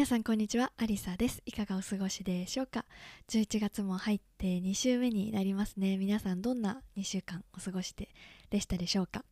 [0.00, 1.42] 皆さんこんにちはアリサです。
[1.44, 2.86] いかがお過ごしでしょうか
[3.28, 5.98] ？11月も入って2週目になりますね。
[5.98, 8.08] 皆さんどんな2週間お過ごしで
[8.48, 9.26] でしたでしょうか？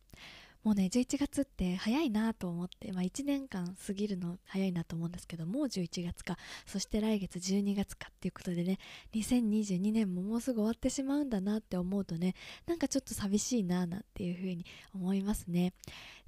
[0.63, 6.37] もうね11月って早いなと思って、まあ、1年間過ぎるの早いなと思うんですけどもう11月か。
[6.67, 8.77] そして来月12月かっていうことでね
[9.15, 12.35] 2022年ももうすぐ終わってしまうんだなって思うとね
[12.67, 15.73] なんかちょっと寂しいななんていうふうに思いますね。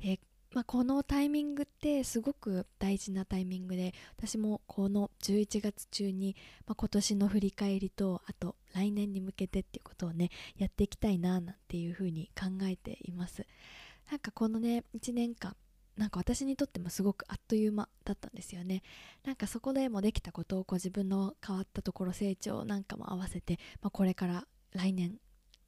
[0.03, 0.19] で
[0.53, 6.35] まあ、このタイミングってすごく大事なタイミングで私もこの11月中に、
[6.67, 13.45] まあ、今年の振り返りとあと来年に向けてっていうことをねやっていきたいななんていうふうに考えています。
[14.09, 15.55] なんかこのね1年間
[15.97, 18.81] なんか私にとってもすごくあっという間だったんですよね
[19.23, 25.19] なんかそこでもできたことをこう自分の変わったところ成長なんかも合わせて、まあ、これから来年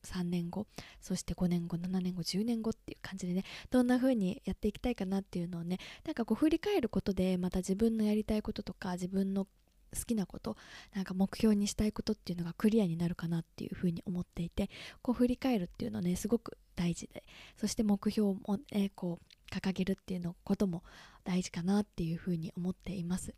[0.05, 0.67] 3年後
[1.01, 9.47] そして5年後7年後10年後っていう感じでねどんな風にやっていきたいかなっていうのをねなんかこう振り返ることでまた自分のやりたいこととか自分の
[9.93, 10.57] 好きなこと
[10.95, 14.69] なんか目標にしたいことっていうのがクリアになるかなっていうふうに思っていて
[15.01, 17.23] こう振り返るっていうのねすごく大事で
[17.57, 20.83] そして目標も、ね、こう掲げるっていうのことも
[21.23, 23.35] 大事かなっていうふに思っています。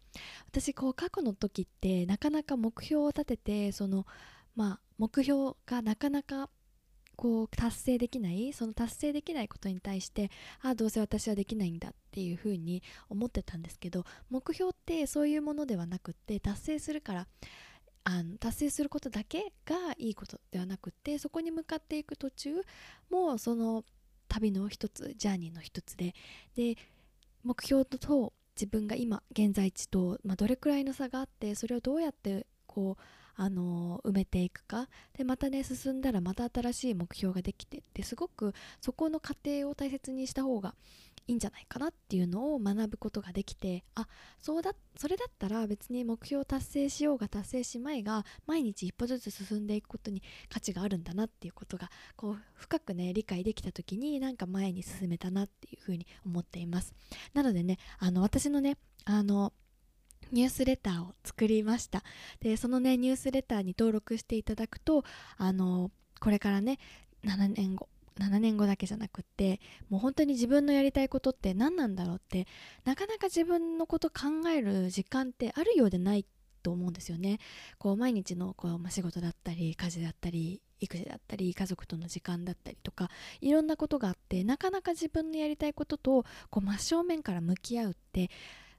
[0.48, 4.06] 私こう過去の時ってなかなか目標を立ててその
[4.56, 6.50] まあ目標がなかなか
[7.16, 10.30] こう達成できないその達成できないことに対して
[10.62, 17.28] ああどうせ私はできないんだっていうふうに思ってたんですけど目標ってそういうものではなくって達成するから
[18.04, 22.62] あの達成することだけがいいことではなくってそこに向かっていく途中
[23.10, 23.84] もその
[24.28, 26.14] 旅の一つジャーニーの一つで
[26.56, 26.76] で
[27.44, 33.04] 目標と自分が今現在地と、まあ、どれくらいの差があってそれをどうやってこう
[33.36, 34.90] あの埋めていくか。
[35.18, 37.80] でまたね進んだらまた新しい目標ができて。
[37.80, 40.76] ってすごくそこの過程を大切にした方が
[41.28, 43.84] いいんじゃないかなっていうのを学ぶことができて。
[43.96, 44.08] あ
[44.40, 56.94] そうだそれだったら別に目標を達成しようが達成しまいが毎日一歩ずつ進んでいくことに価値があるんだなっていうことがこう深くね理解できた時になんか前に進めたなっていうふうに思っています。
[57.34, 59.52] なのでねあの私のねあの
[60.32, 62.04] ニュースレターを作りました
[62.40, 65.04] でそのねニュースレターに登録していただくと
[65.38, 66.80] あのこれからね
[67.26, 67.88] 7年後
[68.20, 69.60] 7年後だけじゃなくって
[69.90, 72.48] もう本当に自分のやりたいことって何なんだろうって
[72.86, 76.26] なかなか自分のこと考える時間ってあるようでない
[76.64, 77.38] と思うんですよね。
[77.78, 83.10] こう毎日のこう、まあ、仕事だったり家事だったり育児だったり家族との時間だったりとか
[83.40, 88.32] いろんなことがあってなかなか自分のやりたいこととこう真正面から向き合うって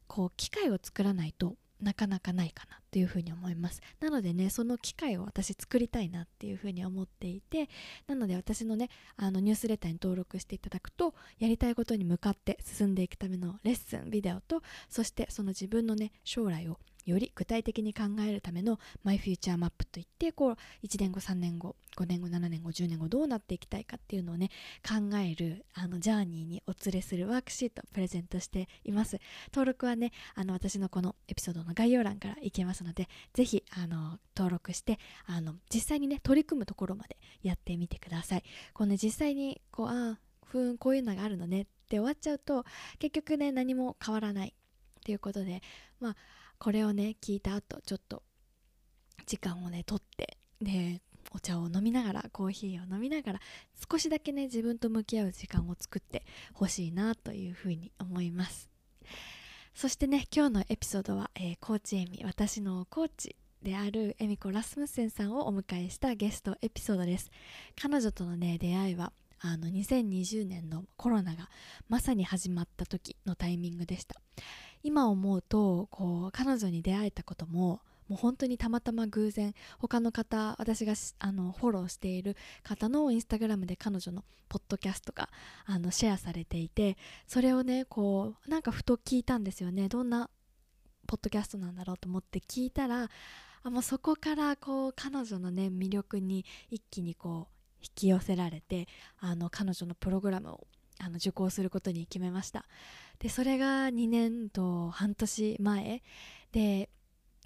[0.06, 3.82] こう機会を作らないとなかなかないかなっていうふうに思います。
[4.00, 7.68] なのでねその機会を私作りたいなっていうふうに思っていて
[8.06, 24.50] なので私のねあのニュースレターに登録していただくとやりたいことに向かって進んでいくためのレッスンビデオとそしてその自分のね将来をより具体的に考えるためのマイフューチャーマップといってこう1年後3年後5年後7年後10年後どうなっていきたいかっていうのをね
[24.86, 29.18] 考えるあのジャーニーにお連れするワークシートプレゼントしています。
[29.52, 38.44] 登録はねあの私のこのエピソードの概要欄からいけますのでぜひあの登録してあの実際にね取り組むところまでやってみてください。
[38.72, 42.64] こうね実際にこうああふーんこういうのがあるのねって終わっちゃうと
[42.98, 44.48] 結局ね何も変わらない。
[44.48, 44.52] っ
[45.06, 45.62] ていうことで
[46.00, 46.16] まあ
[46.58, 48.22] これをね聞いた後ちょっと
[49.26, 51.00] 時間をねとってで
[51.32, 53.40] お茶を飲みながらコーヒーを飲みながら
[53.90, 56.24] 少しだけね自分と向き合う時間を作って
[56.54, 58.75] ほしいなというふうに思います。
[59.76, 67.30] そしてね今日のエピソードは、えー、コーチエミ私のコーチであるエミコ・ラスムセンさんをお迎えしたゲストエピソードです。
[67.78, 71.50] 彼女とのね出会いはあの2020年のコロナが
[71.90, 74.16] まさに始まった時のタイミングでした。
[74.82, 85.28] 今思うとこう彼女に出会えたことももう本当にたまたま偶然他の方私があのフォローしている方のインスタグラムで彼女のポッドキャストが
[85.64, 89.88] あのシェアされていてそれをねこうなんかふと聞いたんですよね。
[89.88, 90.30] どんな
[91.06, 93.08] ポッドキャストなんだろうと思って聞いたら
[93.62, 98.88] あもうそこからこう彼女のね魅力に一気にこう引き寄せられて
[99.20, 100.66] あの彼女のプログラムを
[100.98, 102.64] あの受講することに決めました。
[103.18, 106.02] でそれが2年と半年前
[106.52, 106.90] で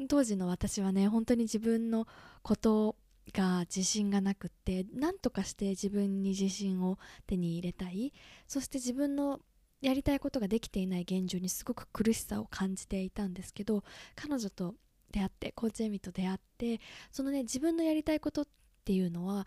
[0.09, 2.07] 当時の私はね本当に自分の
[2.43, 2.97] こと
[3.33, 8.13] が自信がなくって何とかして自分に自信を手に入れたい。
[8.47, 9.41] そして自分の
[9.81, 13.83] やりたいことができていない現状にすごく苦しさを感じていたんですけど
[14.15, 14.75] 彼女と
[15.11, 16.81] 出会ってコーチエミと出会って
[17.11, 18.47] そのね自分のやりたいことっ
[18.85, 19.47] ていうのは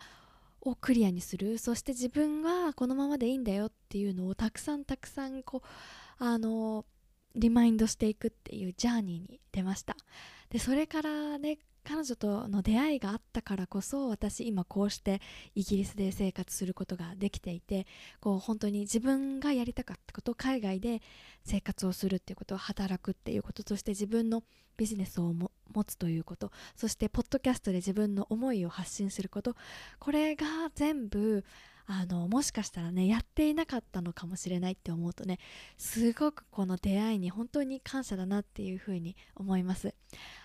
[0.60, 1.58] をクリアにする。
[1.58, 6.86] そして自分はこのままでいいんだよっていうのをたくさんたくさんこうあの
[7.36, 9.96] リマインドしていくっていうジャーニーに出ました。
[10.54, 15.20] でそれからね彼女との出会いがあったからこそ私今こうして
[15.56, 17.88] イギリスで生活することができていて
[18.20, 21.02] こう本当に自分がやりたかったこと海外で
[21.44, 24.44] 生活をするっていうことを働くっていうことそして自分の
[24.76, 25.50] ビジネスを持
[25.84, 29.56] つということそしてポッドキャストで自分の思いを発信すること
[29.98, 30.46] これが
[30.76, 31.44] 全部
[31.86, 35.38] あのもしかしたらねやっていなかったのかもしれないって思うとね
[35.76, 39.94] すごくこの出会いに本当に感謝だなっていうふうに思います。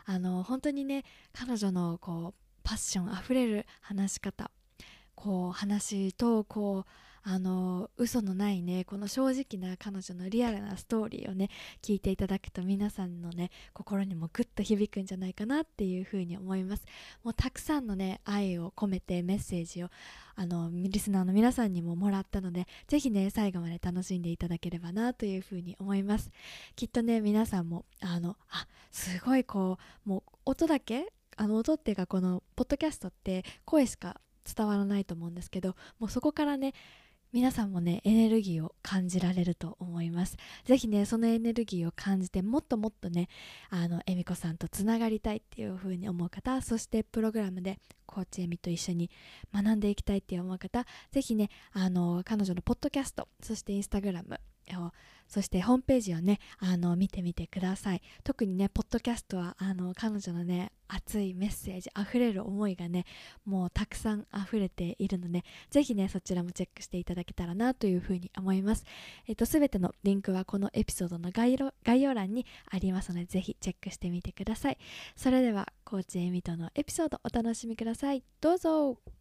[0.06, 1.04] あの本当にね
[1.34, 4.52] 彼女のこうパッションあふれる話し方
[5.16, 11.50] こう話とこうあの嘘のないねこの正直な彼女のリアルなストーリーをね
[11.82, 16.84] 聞いていただくと皆さんのね心にもグッと響くんじゃないかなっていうふうに思います。
[17.24, 19.90] もうたくさんのね愛を込めてメッセージを
[20.36, 26.32] あのリスナーの皆さんにももらったのでぜひね最後まで楽しんでいただければなというふうに思います。
[26.76, 36.74] きっとね皆さんもあのあすごいこうもう音だけあの音っていうかこのポッドキャストって声しか伝わらないと思うんですけどもうそこからね
[37.32, 40.36] 皆さんもねエネルギーを感じられると思います。
[40.66, 43.30] ぜひねそのエネルギーを感じてもっともっとね
[43.70, 47.78] あの恵美子さんとつながりたいっていうふうに思う方そしてプログラムで
[48.08, 49.12] コーチ恵美と一緒に
[49.54, 54.40] 学んでいきたいって思う方是非ねあの彼女のポッドキャストそしてインスタグラム
[54.84, 54.92] を
[55.30, 58.02] そしてホームページをねあの見てみてください。
[58.24, 63.06] 特にねポッドキャストはあの彼女のね熱いメッセージあふれる思いがね
[63.46, 68.84] もうたくさん溢れているのでぜひねそちらもチェックしていただけたらなというふうに思います。
[69.28, 71.58] えっ、とすべてのリンクはこのエピソードの概
[72.02, 74.78] 要欄にありますのでぜひチェックしてみてください。
[75.16, 78.24] それではコーチエミとのエピソードお楽しみください。
[78.42, 79.19] どうぞ。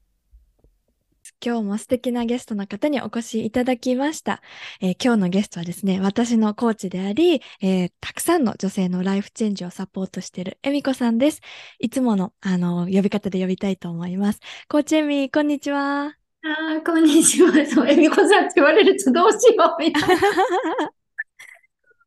[1.44, 4.42] 今日も素敵なゲストの方にお越しいただきました。
[4.80, 11.40] えー、今日のゲストはですね、私のコーチであり、えー、たくさんの女性のライフチェンジをサポートしているエミコさんです。
[11.78, 14.40] いつもの、あの、呼び方で呼びたいと思います。
[14.68, 16.06] コーチエミ、こんにちは。
[16.06, 17.52] あ、こんにちは。
[17.66, 20.16] そう、エミコさんって言われるとどうしようみたいな。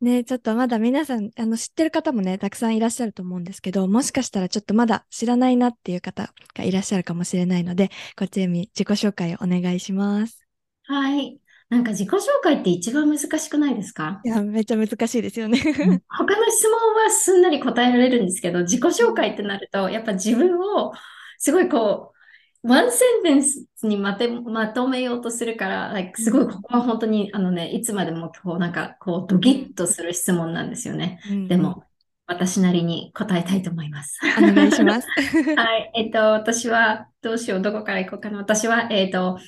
[0.01, 10.45] ね、ちょっとまだ皆さん、あの、知ってる方もね、たくさんいらっしゃると思うんですけど、もしかしたらちょっとまだ知らないなっていう方がいらっしゃるかもしれないので、こっちみ自己紹介をお願いします。
[10.86, 11.39] はい。
[11.69, 14.19] なんか自己紹介って一番難しくないですか？
[14.25, 16.01] いや、めっちゃ難しいですよね他の
[16.50, 20.92] 質問はすんなり答えられるんですけど、自己紹介ってなると、やっぱ自分を
[21.38, 22.20] すごいこう、
[22.63, 31.19] ワンセンテンスにまてまとめようとするから、like、すごいここは本当にあのね、いつまでもこうなんかこうドギッとする質問なんですよね。
[31.31, 31.83] うん、でも、
[32.27, 34.19] 私なりに答えたいと思います。
[34.37, 35.07] お願いします。
[35.57, 35.91] はい。
[35.95, 38.37] えっ、と、私は、どうしよう、どこから行こうかな。
[38.37, 39.39] 私は、えっ、と、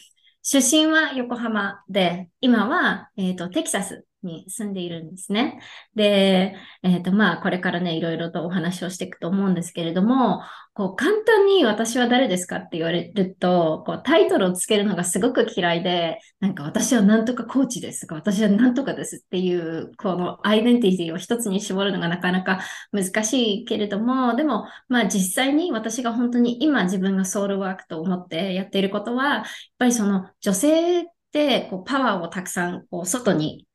[0.42, 5.60] 出身は横浜で、今は、えっ、と、テキサスに住んでいるんですね。
[5.96, 10.42] で、えっ、ー、と、まあ、これからね、いろいろとお話をしていくと思うんですけれども、
[10.74, 22.60] こう、簡単に私は誰ですかって言われると、こう、タイトルをつけるのがすごく嫌いで、なんか私はなんとかコーチですとか、私はなんとかですっていう、このアイデンティティを一つに絞るのがなかなか
[22.92, 29.44] 難しいけれども、でも、まあ、実際に私が本当に今自分がソウルワークと思ってやっていることは、やっ
[29.78, 33.68] ぱりその女性ってこうパワーをたくさんこう外に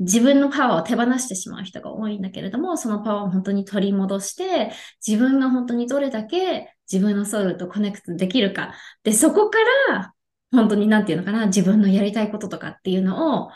[0.00, 4.72] 自分のパワーを手放してしまう人が多いんだけれども、そのパワーを本当に取り戻して、
[5.06, 8.74] 自分が本当にどれだけ自分のソウルとコネクトできるか。
[9.04, 9.58] で、そこか
[9.90, 10.14] ら、
[10.52, 13.50] 本当になんていうのかな、自分のやりたいこととかっていうのを、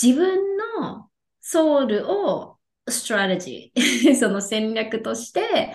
[0.00, 1.10] 自分の
[1.42, 2.58] soul を
[2.88, 5.74] strategy、 その戦略として、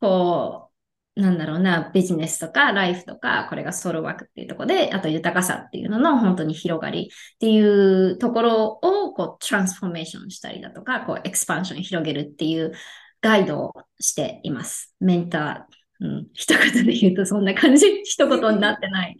[0.00, 0.71] こう、
[1.14, 12.72] なんだろうな、ビジネスとかライフとか、これが soul work っていうところで、あと豊かさっていうのの本当に広がりっていうところをこう transformation したりだとか、こう expansion 広げるっていう
[13.20, 14.94] ガイドをしています。
[15.00, 19.16] メンター、うん、一言で言うとそんな感じ、一言になってない。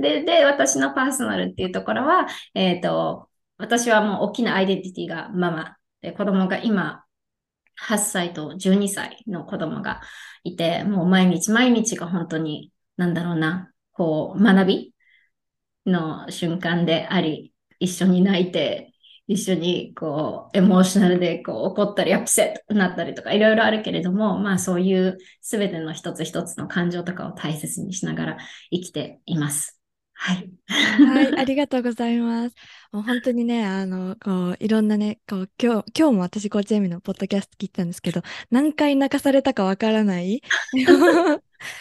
[0.00, 3.28] で、で、私のパーソナルっていうところは、えっ、ー、と、
[3.58, 7.04] 私はもう大きなアイデンティティがママで、子供が今
[7.80, 10.00] 8歳と12歳の子供が
[10.48, 14.94] いて、もう毎日毎日が本当に、なんだろうな、こう、学び
[15.86, 18.92] の瞬間であり、一緒に泣いて、
[19.28, 28.38] 一緒にこう、エモーショナルでこう怒ったり、アップセットになったりとか、いろいろあるけれども、まあそういう全ての一つ一つの感情とかを大切にしながら
[28.70, 29.75] 生きています。
[30.18, 30.50] はい。
[30.66, 32.54] はい、ありがとうございます。
[32.90, 40.40] もう本当にね、あの、こう、いろんなね、こう、今日、今日も私、コーチエミのポッドキャスト聞いたんですけど、何回泣かされたかわからない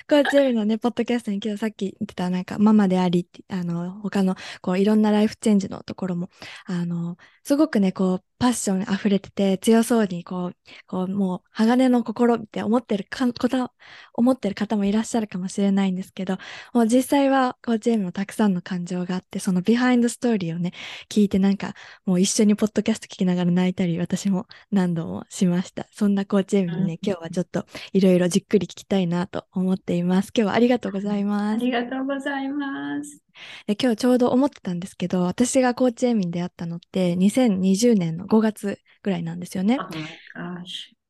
[0.09, 6.29] コーチエミのね、ポッドキャストに今日さっき言ってた、なんか、ママであり、あの、他の、こう、いろんなライフチェンジのところも、
[6.65, 10.55] あの、すごくね、こう、パッション溢れてて、強そうに、こう、
[10.87, 13.71] こう、もう、鋼の心って思ってるか、こと、
[14.13, 16.37] 思ってる方もいらっしゃるかもしれないんですけど、
[16.73, 20.73] もう実際は、コーチエミもたくさんの感情があって、その behind story をね、
[21.09, 21.73] 聞いてなんか、
[22.05, 25.87] もう一緒にポッドキャスト聞きながら泣いたり、私も何度もしました。
[25.91, 30.31] そんなコーチエミにね、今日はちょっといろいろじっくり聞きたいなと思っています。
[30.35, 31.55] 今日はありがとうございます。
[31.55, 33.24] ありがとうございます。
[33.67, 39.77] で今日ちょうど思ってたんですけど、私がコーチエミに出会ったのって2020年の5月ぐらいなんですよね。
[39.79, 39.87] Oh.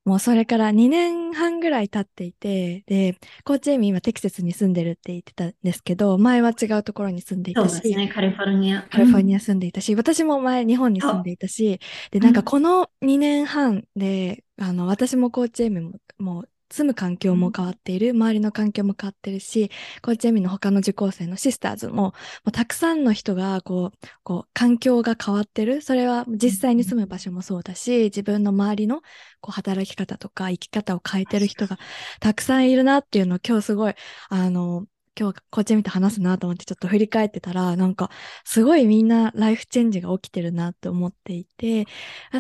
[0.06, 8.84] もうそれから2年半ぐらい経っていて、で、コーチエミ今テキサスに住んでるって言ってたんですけど、前は違うところに住んでいたし、ね、カリフォルニア。
[8.84, 11.80] カリフォルニア住んでいたし、うん、私も前日本に住んでいたし、
[12.12, 22.14] で、なんかこの2年半で、あの、私もコーチエミも、もう住む環境も変わっている、周りの環境も変わってるし、コーチエミの他の受講生のシスターズも、も
[22.48, 25.82] うたくさんの人がこう、こう、環境が変わってる。
[25.82, 29.02] それは実際に住む場所もそうだし、自分の周りの
[29.42, 31.78] こう働き方とか生き方を変えてる人が
[32.20, 33.94] たくさんいるなっていうのを今日すごい、
[34.30, 34.86] あの、
[35.18, 38.12] 今日コーチエミと話すなと思ってちょっと振り返ってたら、なんか
[38.44, 41.86] すごいみんなライフチェンジが起きてるなって思っていて、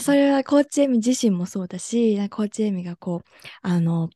[0.01, 3.29] それはコーチエミ自身もそうだし、コーチエミがこう、
[3.61, 4.09] あの、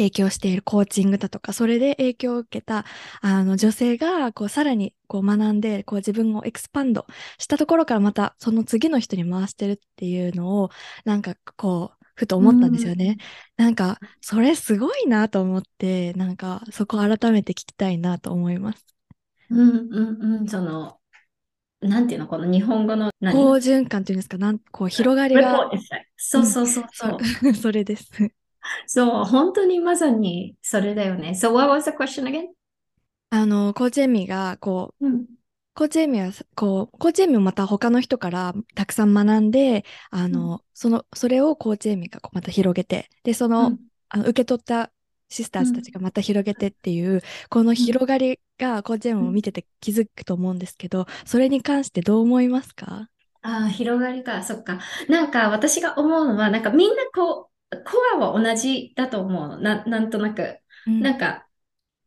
[0.00, 2.86] 提供しているコーチングだとか、それで影響を受けた、
[3.20, 10.70] あの、女性が、こう、さらに、こう、学んで、こう、自分をエクスパンドしたところからまた、その次の人に回してるっていうのを、
[11.04, 13.18] なんか、こう、ふと思ったんですよね。
[13.58, 18.86] うん、なんか、それすごいなと思って、なんか、そこ改めて聞きたいなと思います。
[19.50, 20.96] うんうんうん、その、
[21.82, 23.34] なんていうの、この日本語の何？
[23.34, 25.70] 好循環っていうんですか、なんこう広がりが。
[26.16, 27.18] そうそうそうそう。
[27.42, 28.10] うん、 それです。
[28.86, 31.30] そう、本当にまさにそれだよね。
[31.30, 32.46] So what was the question again?
[33.30, 35.26] あの、コーチエミが、こう、うん、
[35.74, 44.90] コーチエミは、こう、コーチエミもまた他の人からたくさん学んで、あの、うん、その、それをコーチエミがまた広げて、で、その、うん、あの受け取った
[45.28, 53.08] シスターズたちがまた広げてっていう、この広がりがコーチエミを見てて気づくと思うんですけど、それに関してどう思いますか？
[53.42, 54.80] ああ、広がりか、そっか。
[55.08, 57.49] なんか私が思うのは、なんかみんなこう、
[57.84, 60.58] コアは同じだと思うな、なんとなく。
[60.86, 61.46] うん、なんか、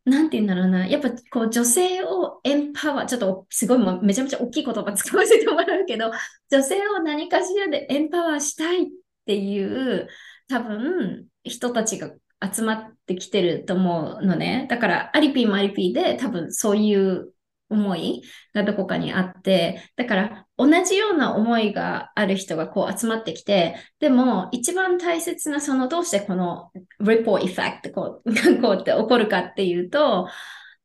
[0.05, 0.85] なんて言うんだろうな。
[0.87, 6.11] やっぱこう女性をエンパワー、ちょっとすごいもめちゃめちゃ大きい言葉使わせてもらうけど、
[6.51, 8.87] 女性を何かしらでエンパワーしたいっ
[9.25, 10.07] ていう
[10.49, 12.11] 多分人たちが
[12.53, 14.67] 集まってきてると思うのね。
[14.69, 17.33] だからアリピーもアリピーで多分そういう
[17.69, 28.31] 思いがどこかにあって、だから同じような思いがある人がこう集まってきて、でも一番大切なそのどうしてこの ripple effect こう
[28.61, 30.27] こうって起こるかっていうと、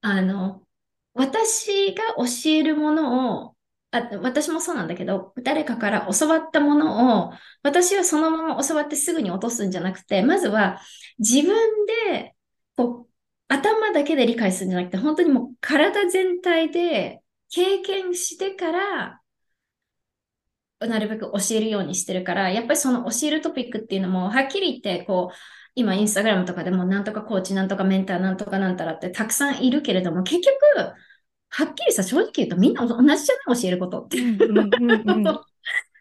[0.01, 0.63] あの、
[1.15, 3.57] 私が教えるものを
[3.91, 7.33] あ私もそうなんだけど、誰かから教わったものを、
[7.63, 10.81] 私はそのまま教わってすぐに落とすんじゃなくて、まずは
[11.19, 11.57] 自分
[11.87, 12.35] で
[12.77, 13.13] こう
[13.49, 17.21] 頭だけで理解するんじゃなくて、本当にもう体全体で
[17.51, 19.18] 経験してから、
[20.81, 25.37] なるべく教えるようにしてるから、やっぱりその教えるトピックっていうのも、はっきり言って、こう、
[25.75, 30.41] 今インスタグラムとかでもなんとかコーチ、なんとかメンター、なんとかなんたらってたくさんいるけれども、結
[30.75, 30.93] 局、
[31.51, 34.19] はっきりさ、正直言うとみんな同じじゃない教えることって。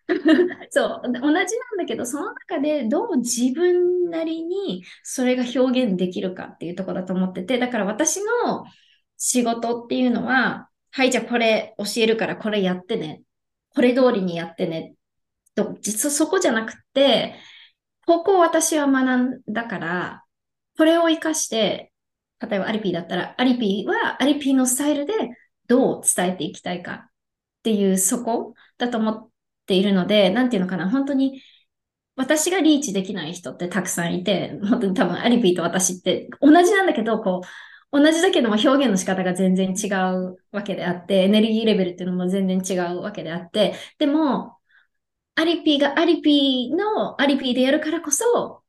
[0.69, 1.46] そう、同じなん
[1.77, 8.65] だけど、その中でどう自分なりにそれが表現できるかっていうところだと思ってて、だから私の
[9.17, 13.22] 仕事っていうのは、はい、じゃあこれ教えるからこれやってね。
[13.77, 14.96] これ通りにやってね。
[15.53, 17.36] と、実はそこじゃなくて、
[18.07, 20.24] ここを私は学んだから、
[20.75, 21.93] これを活かして、
[22.39, 25.13] 例えばアリピーだったら、アリピーはアリピーのスタイルで
[25.67, 27.10] どう伝えていきたいかっ
[27.62, 29.29] ていうそこだと思っ
[29.67, 31.43] ているので、なんていうのかな、本当に
[32.15, 37.48] 私がリーチできない人ってたくさんいて、本当に多分アリピーと私って同じなんだけど、こう、
[37.91, 44.58] 同じだけども表現の仕方が全然違うわけであって、エネルギーレベルっていうのも全然違うわけであって、でも、
[45.36, 48.63] アリピーがアリピーのアリピーでやるからこそ、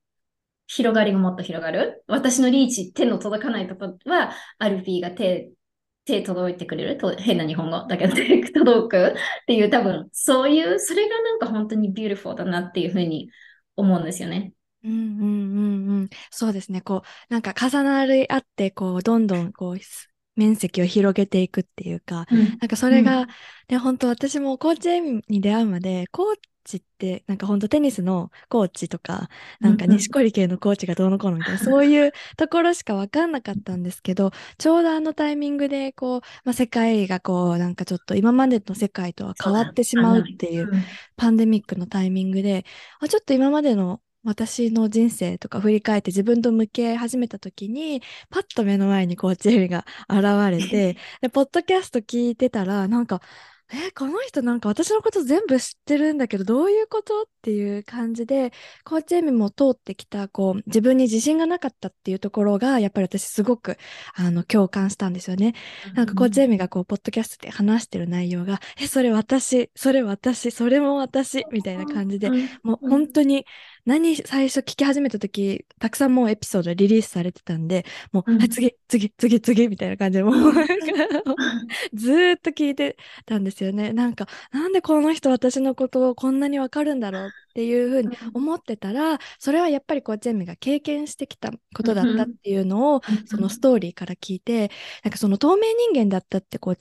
[0.67, 2.05] 広がりがもっと広がる。
[2.09, 5.53] 私のリーチ、手の届かないところは、アリピーが手
[6.05, 9.15] 手届いてくれると変な日本語だけど手届くっ
[9.47, 13.31] ていう多分そういうそれがなんか本当に beautiful だなっていうふうに
[13.77, 14.55] 思うんですよね。
[14.85, 15.61] うんうんう
[15.97, 16.09] んうん。
[16.31, 16.81] そうですね。
[16.81, 19.79] こう、なんか重なり合って、こう、どんどん、こう、
[20.37, 23.27] 面積を広げていくっていうか、うん、なんかそれが、うん、
[23.67, 40.71] で、本当私もコーチに出会うまで、コーチって、なんか本当テニスのコーチとか、なんか西堀系のコーチがどうのこうのみたいな、そういうところしかわかんなかったんですけど、ちょうどあのタイミングで、こう、まあ、世界がこう、なんかちょっと今までの世界とは変わってしまうっていう
[41.17, 42.65] パンデミックのタイミングで、
[43.01, 53.23] あちょっと今までの私の人生とか振り返って自分と向き合い始めた時に、パッと目の前にコーチエミが現れて、 で、ポッドキャスト聞いてたら、なんか、
[53.71, 57.23] え、この人なんか私のこと全部知ってるんだけど、どういうこと？
[57.23, 58.51] っていう感じで、
[58.85, 63.77] コーチエミも通ってきた、こう、自分に自信がなかったっていうところが、やっぱり私すごく、
[64.15, 65.55] あの、共感したんですよね。
[65.95, 72.33] なんかコーチエミがこう、ポッドキャストで話してる内容が、え、それ私、それ私、それも私、みたいな感じで、
[72.63, 73.45] もう本当に、
[73.89, 80.35] 何最初聞き始めた時、たくさんもうエピソードリリースされてたんで、もう、うん、次、次、次、次、みたいな感じで、もう、
[81.95, 83.95] ずーっと聞いてたんですよね。
[83.95, 94.71] なんか、なんでこの人私のことをこんなにわかるんだろうっていうふうに思ってたら、それはやっぱりこう、ジェミが経験してきたことだったっていうのを、そのストーリーから聞いて、
[95.03, 96.77] なんかその透明人間だったってこう、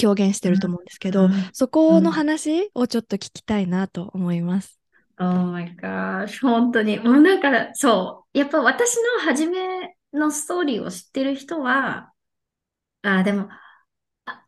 [0.00, 4.79] 表現してると思うんですけど、そこの話をちょっと聞きたいなと思います。
[5.20, 6.98] Oh my gosh, 本当に。
[6.98, 8.38] もうだから、そう。
[8.38, 12.12] やっぱ私の初めのストーリーを知ってる人は、
[13.02, 13.48] あ、でも、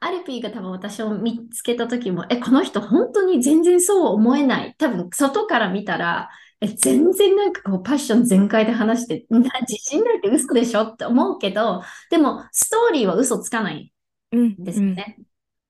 [0.00, 4.74] アルピーが多分私を見つけた時も、え、この人本当に全然そう思えない。
[4.78, 13.92] 多分外から見たら、え、全然なんかこうパッション全開で話して、な自信ないって嘘でしょって思うけど、でもストーリーは嘘つかない
[14.34, 15.16] んですよね。
[15.18, 15.28] うんうん、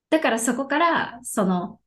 [0.09, 1.79] だからそこから、その、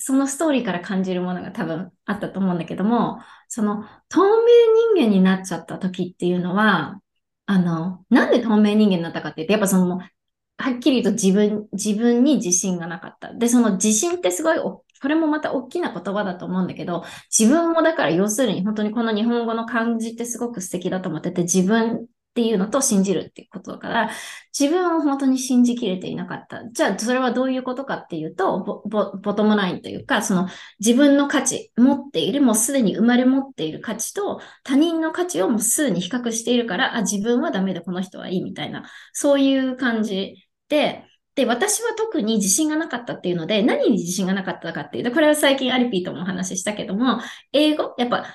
[0.00, 7.00] そのストーリーから感じるものが多分あったと思うんだけども、その透明人間になっちゃった時っていうのは、
[7.46, 13.34] あの、なんで透明人間になったかって言って、やっぱその、はっきり言うと自分、自分に自信がなかった。
[13.34, 17.04] で、その自信ってすごい、これもまた大きな言葉だと思うんだけど、
[17.36, 24.10] 自分もだから要するに本当にこの日本語の漢字ってすごく素敵だと思ってて、自分っていうのと信じるっていうことだから、
[24.56, 26.62] 自分を本当に信じきれていなかった。
[26.70, 28.82] じゃあ、それはどういうことかっていうと、ボ
[29.20, 40.36] ボトムラインというか、その自分の価値、持っている、もうすでに生まれ持っている価値と他人の価値をもうすでに比較しているから、あ、自分はダメでこの人はいいみたいな、そういう感じ
[40.68, 47.20] で、で、私は特に自信がなかったっていうので、何に自信がなかったかっていうと、これは最近アリピーともお話ししたけども、
[47.52, 48.26] 英語、やっぱ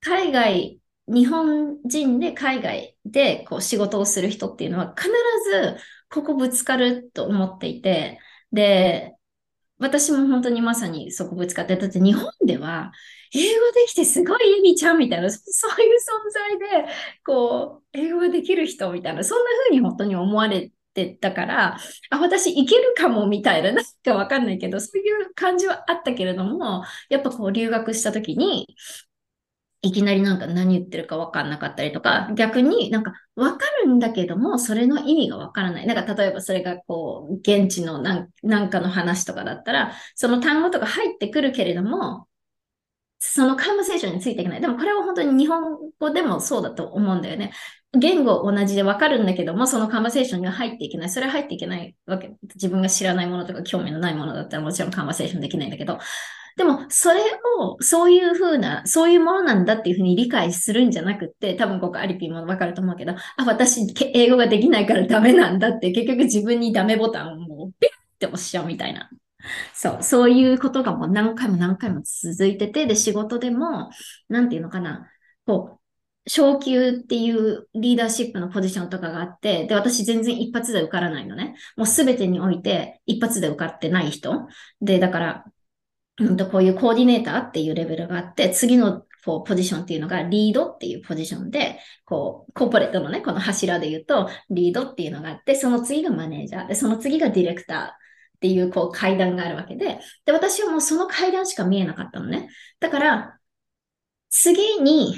[0.00, 5.08] 海外日本人で海外でこう仕事をする人っていうのは必
[5.50, 5.76] ず
[6.10, 8.18] ここぶつかると思っていて、
[8.52, 9.14] で、
[9.78, 12.92] 私も本当にまさにそこぶつかって、だって日本では
[13.34, 15.38] 英語できてすごいエミちゃんみたいな、そ
[15.68, 16.92] ういう存在で、
[17.24, 21.76] こう、英語ができる人みたいな、そんな風に本当に思われてたから、
[22.10, 28.68] あ、私いけるかもみたいな、なんかわかんないけど、そういう感じはあったけれども、やっぱこう留学した時に、
[29.84, 35.86] いきなりなんか何言ってるか分かんなかったりとか、逆になんか分かるんだけども、それの意味が分からない。
[35.86, 42.26] なんか例えばそれがこう、現地のなんなんかの話とかだったら、その単語とか入ってくるけれども、
[43.18, 44.60] そのカンバセーションについていけない。
[44.60, 47.52] でもこれは本当に日本語でもそうだと思うんだよね。
[47.96, 51.10] 言語同じで分かるんだけども、そのカンバセーションには入っていけない。
[51.10, 52.32] それは入っていけないわけ。
[52.54, 55.98] 自分が知らないものとか興味のないものだったらもちろんカンバセーションできないんだけど、
[56.56, 57.20] でも、それ
[57.58, 69.10] を、そういうふうな、そういうものなんだっていうふうに理解するんじゃなくって、多分ここアリピーもわかると思うけど、あ、私、英語ができないからダメなんだって、結局自分にダメボタンをもう、ピッって押しちゃうみたいな。
[69.72, 73.90] そう、そういうことがもう何回も何回も続いてて、で、仕事でも、
[74.28, 75.10] なんていうのかな、
[75.46, 75.83] こう、
[76.26, 81.54] 昇級っていうリーダーシップのポジションとかがあって、で、私全然一発で受からないのね。
[81.76, 84.46] もうすべてにおいて一発で受かってない人。
[84.80, 85.44] で、だから、
[86.18, 97.90] うんとこういうコーディネーターっていうレベルがあって、次のこうポジションっていうのがリードっていうポジションで、こう、コーポレートのね、この柱で言うと、リードっていうのがあって、その次がマネージャーで、その次がディレクターっ
[98.40, 102.48] ていうこう階段があるわけで、で、私はもうその階段しか見えなかったのね。
[102.80, 103.38] だから、
[104.30, 105.16] 次に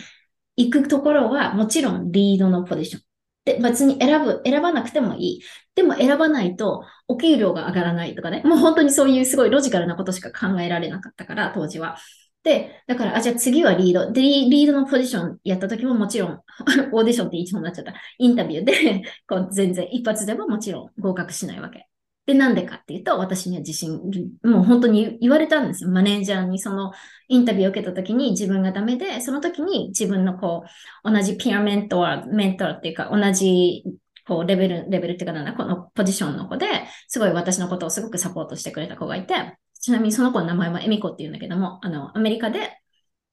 [0.56, 3.02] 行くところはもちろんリードのポジション。
[3.44, 5.42] で、別に選ぶ、選ばなくてもいい。
[5.74, 8.42] でも選ばないとお給料が上がらないとかね。
[8.44, 11.96] もう本当にそういうすごいロジカルなことしか考えられなかったから、当時は。
[12.42, 14.12] で、だから、あ、じゃあ次はリード。
[14.12, 16.40] で、リードのポジションやった時ももちろん、
[16.92, 17.94] オーディションって一本になっちゃった。
[18.18, 19.02] インタビューで
[19.52, 21.88] 全然一発でももちろん合格しないわけ。
[22.26, 24.00] で、なんでかっていうと、私には自信、
[24.42, 25.90] もう本当に言われたんですよ。
[25.90, 26.92] マネージャーにその
[27.28, 30.64] インタビューを受けた時に自分がダメで、その時に自分のこ
[31.04, 33.84] う、同じピアメントー、メントーっていうか、同じ
[34.26, 36.66] こう、レベル、レベルっていうかなんだ、このポジションの子で、
[37.08, 42.76] すごい私のことをすごくサポートしてくれた子がいて、ちなみにその子の名前はエミコっていうんだけども、あの、アメリカで、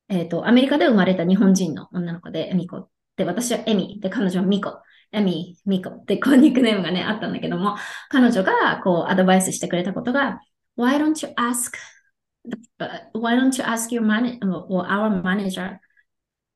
[0.08, 4.82] えっ、ー、と、アメリカで生まれた日本人の女の子で、エミコで、私はエミで、彼女はミコ。
[5.14, 7.78] エミ、ミコってこうニックネームがね、あったんだけども、
[8.10, 10.42] 彼女がこうアドバイスしてくれたことが、
[10.76, 11.78] Why don't you ask,
[13.14, 15.78] why don't you ask your manager, our manager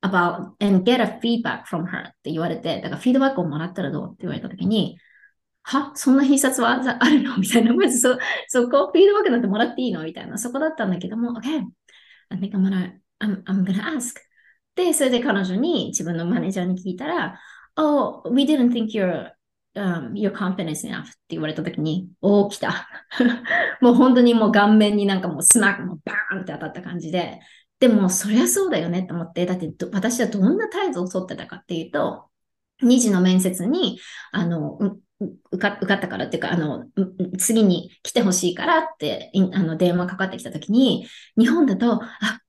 [0.02, 4.98] about and get a feedback from her って言われて、だからフィードバックをもらったらどうって言われたときに、
[5.62, 5.92] は？
[5.94, 7.36] そんな必殺はあるの？
[7.38, 7.74] みたいな。
[7.74, 8.18] まずそ、
[8.48, 10.02] そこ、フィードバックなんてもらっていいの？
[10.02, 10.38] みたいな。
[10.38, 11.62] そこだったんだけども、OK,
[12.30, 14.14] I think I'm gonna, I'm, I'm gonna ask.
[14.74, 17.38] で、それで彼女に自分のマネージャーに聞いたら、
[17.78, 19.30] Oh, we didn't think you're,
[19.76, 22.88] um, you're confident enough って言われたときに、おお、来た。
[23.80, 27.38] もう本当にもう顔面になんかもうスナックもバーンって当たった感じで、
[27.78, 32.28] でもそりゃそうだよねと思って、だって私はどんな態度をとってたかっていうと、
[32.82, 34.00] 2次の面接に、
[34.32, 34.78] あの、
[35.50, 36.86] 受か受かったからっていうか、あの、
[37.38, 42.40] 次に来てほしいからって、あの、電話かかってきたときに、日本だと、あ、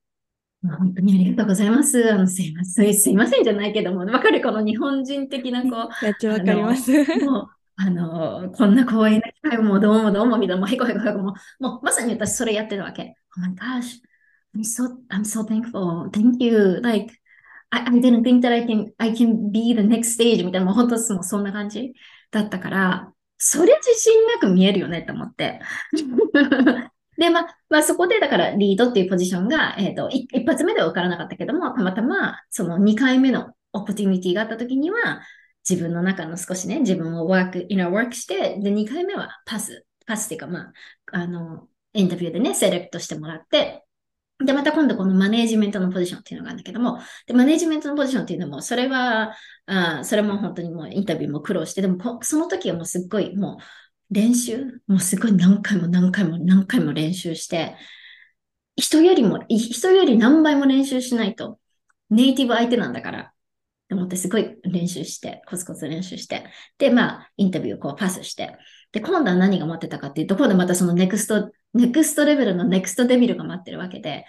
[0.61, 2.11] 本当にありがとうございます。
[2.11, 6.05] あの、すいません、すいませんじゃないけども、わかるこの日本人的な、こう。
[6.05, 6.91] めっちゃわかります。
[7.23, 13.15] もう、あの、こんな光栄な機会もどうもどうもみたいな、もうへこへこへこも、もうまさに私それやってるわけ。
[13.37, 14.01] Oh my gosh,
[14.53, 16.09] I'm so, I'm so thankful.
[16.09, 16.81] Thank you.
[16.81, 17.13] Like,
[17.69, 21.93] I, I didn't think that I can, I can be the next stage みたいな、もう本当もうそんな感じ
[22.31, 25.61] だったから、それ自信なく見えるよねって思って。
[27.19, 35.21] で、まあ、まあ、そこで、だから、リードっていうポジションが、えっ、ー、と、一発目では分からなかったけども、たまたま、その2回目のオプティニティがあった時には、
[35.69, 40.73] 自分の中の少しね、自分をワーク、イナーワークして、で、2回目はパス、パスっていうか、まあ、
[41.11, 43.83] あの、インタビューでね、セレクトしてもらって、
[44.45, 53.63] で、また今度このマネージメントのポジションっていうのがあるんだけども、で、マネージメントのポジションっていうのも、それは、あそれも本当にもうインタビューも苦労して、でもその時はもうすっごいもう
[54.11, 57.75] 練習、もうすごい何回も何回も何回も練習して、
[58.75, 61.59] 人よりも、人より何倍も練習しないと、
[62.09, 63.33] ネイティブ相手なんだから、
[63.89, 66.45] と思ってすごい練習して、コツコツ練習して、
[66.77, 68.57] で、まあ、インタビューをこうパスして、
[68.91, 74.25] で、今度は何が待ってたかっていうと、今度はまたそのネクスト、ネクストレベルのネクストデビルが待ってるわけで、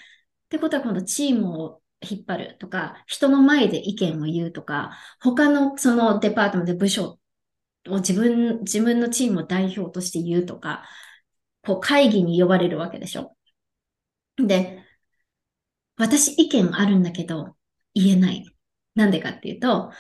[0.47, 7.20] ってことは今度チームを引っ張るとか、人の前で意見を言うとか、他のそのデパートメント、部署
[7.89, 10.85] を自分、自分のチームを代表として言うとか、
[11.63, 13.37] こう会議に呼ばれるわけでしょ？
[14.37, 14.83] で、
[15.97, 17.57] 私意見あるんだけど、
[17.95, 18.45] 言えない。
[18.95, 19.93] なんでかっていうと、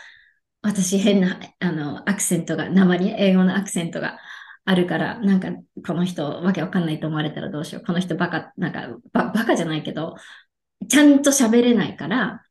[0.62, 4.19] 私変な、あの、アクセントが、り、英語のアクセントが
[4.64, 5.49] あるから、なんか、
[5.87, 7.85] この人、わけわかんないと思われたらどうしよう。
[7.85, 10.16] この人バカ、なんか、ババカじゃないけど、
[10.88, 12.43] ちゃんと喋れないから、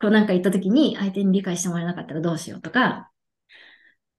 [0.00, 3.11] こうなんか言った時に相手に理解してもらえなかったらどうしようとか、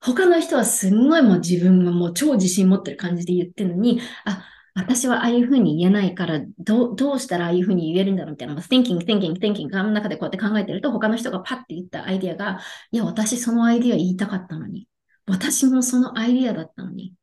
[0.06, 12.60] 他の人はすんごいもう自分がもう超自信持ってる感じで言ってるのに、あ、私はああいうふうに言えないから、どどうしたらああいうふうに言えるんだろうみたいな、thinking, thinking, thinking の中でこうやって考えてると、他の人がパッて言ったアイディアが、
[12.92, 14.88] いや、私そのアイディア言いたかったのに。
[15.26, 17.14] 私もそのアイディアだったのに。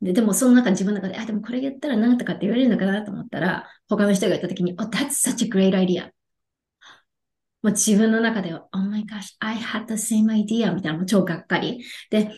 [0.00, 6.10] ででも、その中自分の中で、あ、でもこれ言ったら何とかって言われるのかなと思ったら、他の人が言った時に、Oh, that's such a great idea.
[7.62, 11.84] もう自分の中では、Oh my gosh, I had the same idea みたいな、もう超がっかり。
[12.10, 12.30] で、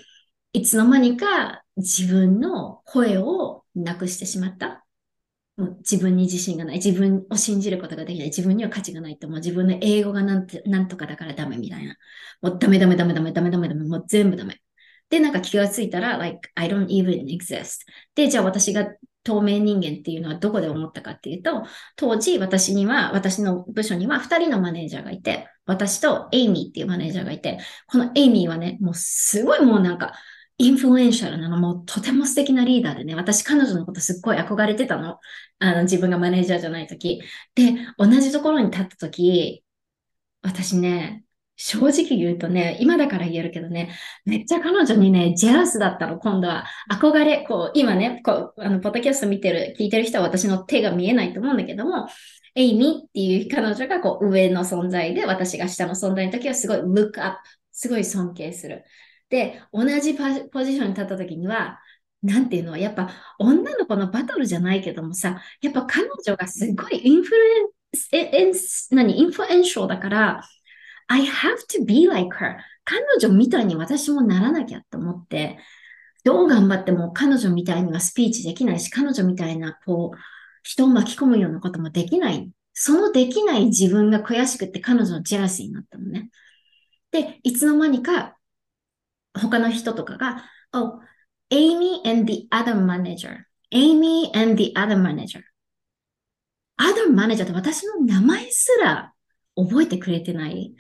[0.53, 4.85] いつの間にか自分の声をなくしてしまった。
[5.57, 6.77] もう自分に自信がない。
[6.77, 8.29] 自分を信じることができない。
[8.29, 9.29] 自分には価値がないと。
[9.29, 11.97] もう自分の英語がなんて、なんとかだからダメみたいな。
[12.43, 13.85] もうダメダメダメダメダメダメダメ。
[13.85, 14.61] もう全部ダメ。
[15.11, 17.81] で、なんか気がついたら、like, I don't even exist.
[18.15, 18.87] で、じゃあ私が
[19.23, 21.65] 透明人間っていうのはどこで思ったかっていうと、
[21.97, 30.15] 当時私には、私の部署には2人のマネージャーがいて、私とエイミーっていうマネージャーがいて、このエイミーはね、もうすごいもうなんか、
[30.59, 35.19] influential なの、もうとても素敵なリーダーでね、私彼女のことすっごい憧れてたの。
[35.59, 37.23] あの、自分がマネージャーじゃないとき。
[37.55, 39.65] で、同じところに立ったとき、
[40.43, 41.25] 私ね、
[41.63, 43.95] 正直言うとね、今だから言えるけどね、
[44.25, 46.65] めっちゃ彼女にね、ジェラスだったの、今度は。
[46.91, 52.09] 憧れ、こう、今ね、こう、あの、ポッドキャスト見てる、聞いてる人は私の手が見えないと思うんだけども、
[52.55, 57.39] エイミーっていう彼女がこう上の存在で、私が下の存在の時はすごい look up、
[57.73, 58.85] すごい尊敬する。
[59.29, 61.79] で、同じポジションに立った時には、
[62.23, 68.55] なんていうのは、やっぱ女の子のバトルじゃないけどもさ、やっぱ彼女がすごいインフルエンス、ええん
[68.93, 70.43] 何、インフルエンシャルだから、
[71.11, 72.59] I have to be like her.
[72.85, 75.59] 彼女みたいに私もならなきゃと思って、
[76.25, 80.19] どう頑張っても彼女みたいにはスピーチできないし、彼女みたいな、こう、
[80.63, 82.51] 人を巻き込むようなこともできない。
[82.75, 86.31] そのできない自分が悔しくて彼女のジェラシーになったのね。
[87.11, 88.37] で、いつの間にか、
[89.35, 91.01] 他の人とかが、Oh,
[91.51, 93.47] Amy and the other manager.
[93.73, 95.43] Amy and the other manager.
[96.81, 99.13] other manager って私の名前すら
[99.69, 100.75] 覚えてくれてない。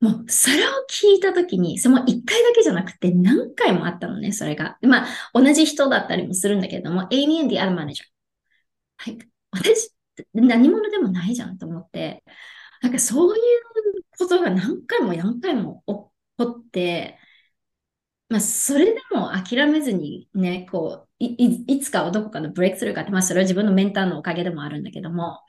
[0.00, 4.78] もう、それを聞いたときに、その一回だけじゃなくて何回もあったのね、それが。
[4.82, 8.04] まあ、同じ人だったりもするんだけれども、Amy and the other manager.
[8.96, 9.18] はい。
[9.50, 9.94] 私、
[10.34, 12.24] 何者でもないじゃんと思って、
[12.82, 16.10] なんかそういうことが何回も何回も起こ
[16.60, 17.18] って、
[18.28, 21.34] まあ、それでも諦めずにね、こう、い
[21.66, 25.40] いつかはどこかのブレイクスルーがあって、まあ、それは自分のメンターのおかげでもあるんだけども、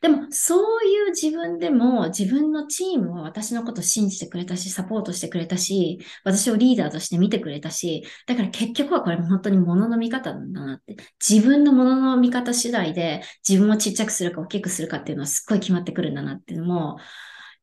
[0.00, 10.96] でも、そういう自分でも、自分のチームは私のことを信じてくれたし、サポートしてくれたし、私をリーダーとして見てくれたし、だから結局はこれ本当に物の見方なんだなって。
[11.26, 16.98] 自分の物の見方次第で、自分をちっちゃくするか大きくするかっていうのはすっごい決まってくるんだなっていうのも、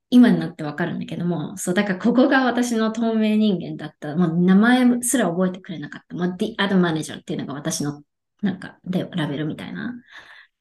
[0.10, 4.15] 今になってわかるんだけども、そう、だからここが私の透明人間だった。
[4.15, 6.15] もう名前すら覚えてくれなかった。
[6.15, 8.04] もう The Ad Manager っていうのが私の
[8.41, 9.93] なんかでラベルみたいな。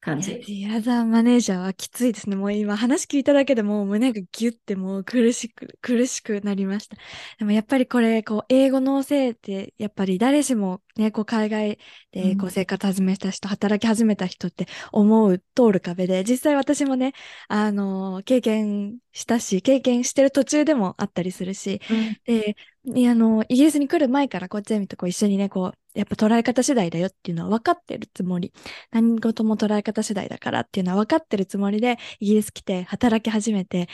[0.05, 0.35] 感じ。
[0.35, 2.35] リアザーマネージャーはきついですね。
[2.35, 6.95] もう今話聞いただけでもう胸がギュッてもう苦しく、苦しくなりました。
[7.39, 11.79] でもやっぱりこれ、こう、英語のせいって、やっぱり誰しもね、こう、海外
[12.11, 17.13] でこう生活始めた人、うん、働き始めた人って思う通る壁で、実際私もね、
[17.47, 22.55] あの、経験したし、経験してる途中でもあったりするし、うん、で、
[22.87, 28.53] あの、イギリスに来る前からこっち見とこう一緒にね、こう、やっぱ捉え方次第だよっていうのは分かってるつもり。
[28.91, 33.87] 何事も捉え方次第だからっていうのは分かってるつもりで、イギリス来て働き始めて、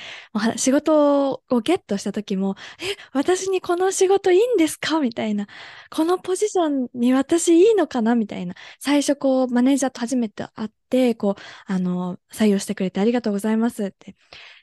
[0.58, 5.00] 仕事をゲットした時も、え、私にこの仕事いいんですか？
[5.00, 5.48] みたいな。
[5.90, 8.16] このポジションに私いいのかな？
[8.16, 8.56] みたいな。
[8.80, 14.16] 最初こう、マネージャーと初めて会って、こう、あの、採用してくれてありがとうございますって。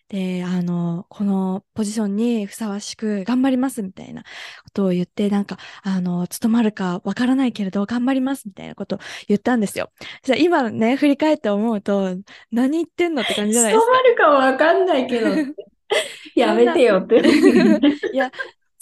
[0.08, 4.28] で、あの、このポジションにふさわしく頑張りますみたいなこ
[4.72, 9.90] とを言って、なんか、あの、務まるかわからないけれど頑張りますみたいなことを言ったんですよ。
[10.22, 12.16] じゃ今ね、振り返って思うと、
[12.50, 13.92] 何言ってんのって感じじゃないですか。
[13.92, 15.28] 務まるかわかんないけど、
[16.34, 17.22] やめてよって。
[18.12, 18.30] いや、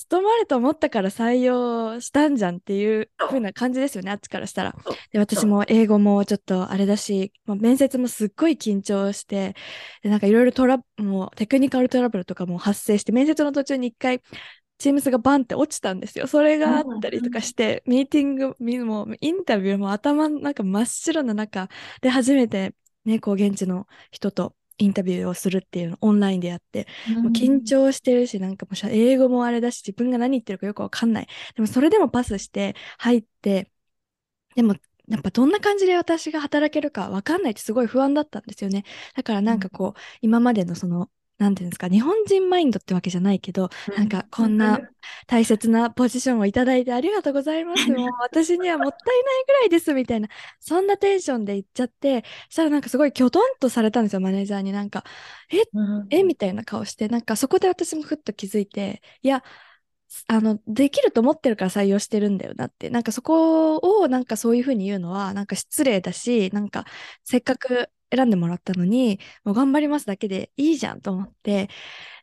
[0.09, 4.75] 務まると思ったから採用したんじゃんっていう風な感じですよね、あっちからしたら。
[5.13, 9.55] で、私も英語もちょっとあれだし、まあ、面接もすっごい緊張して、
[10.03, 14.23] で、なんかいろいろトラもうテクニカルトラブルとかも発生して、面接の途中に一回、
[14.79, 16.27] チームスがバンって落ちたんですよ。
[16.27, 21.69] それがあったりとかして、ミーティング、もインタビューも頭なんか真っ白な中
[22.03, 22.75] で初めて
[23.07, 26.87] ね、こう現地の人とインタビューをするっていうのをオンラインでやって、
[27.23, 31.29] もう緊張してるし、なんかもう英語もあれだし、自分が何言ってるかよくわかんない。
[31.55, 33.71] でもそれでもパスして入って、
[34.57, 34.75] でも
[35.09, 38.85] やっぱどんな感じで私が働けるかわかんないってすごい不安だったんですよね。
[39.15, 44.81] だからなんかこう、今までのそのなんていうんですか、日本人マインドってわけじゃないけど、なんかこんな
[45.27, 47.85] 大切なポジションをいただいてありがとうございます。
[47.93, 50.29] もう私にはもったいないぐらいですみたいな、
[50.61, 55.05] そんなテンションで言っちゃって、そしたらなんかすごいきょとんとされたんですよ、マネージャーになんか、
[55.51, 55.63] え、
[56.11, 59.43] えみたいな顔して、なんかそこで私もふっと気づいて、いや、
[60.29, 62.91] あの、できると思ってるから採用してるんだよなって。
[62.91, 66.85] なんかそこをなんかそういうふうに言うのはなんか失礼だし、なんか
[67.25, 71.69] せっかく選んでもらったのに、もう頑張りますだけでいいじゃんと思って、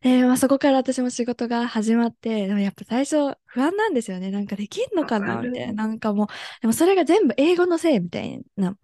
[0.02, 4.32] で、まあ、そこから私も仕事が始まって、でもやっぱ最初不安なんですよね。
[4.32, 5.74] なんかできんのかなみたいな。
[5.74, 6.28] なんかもう、
[6.62, 8.78] でもそれが全部英語のせいみたいな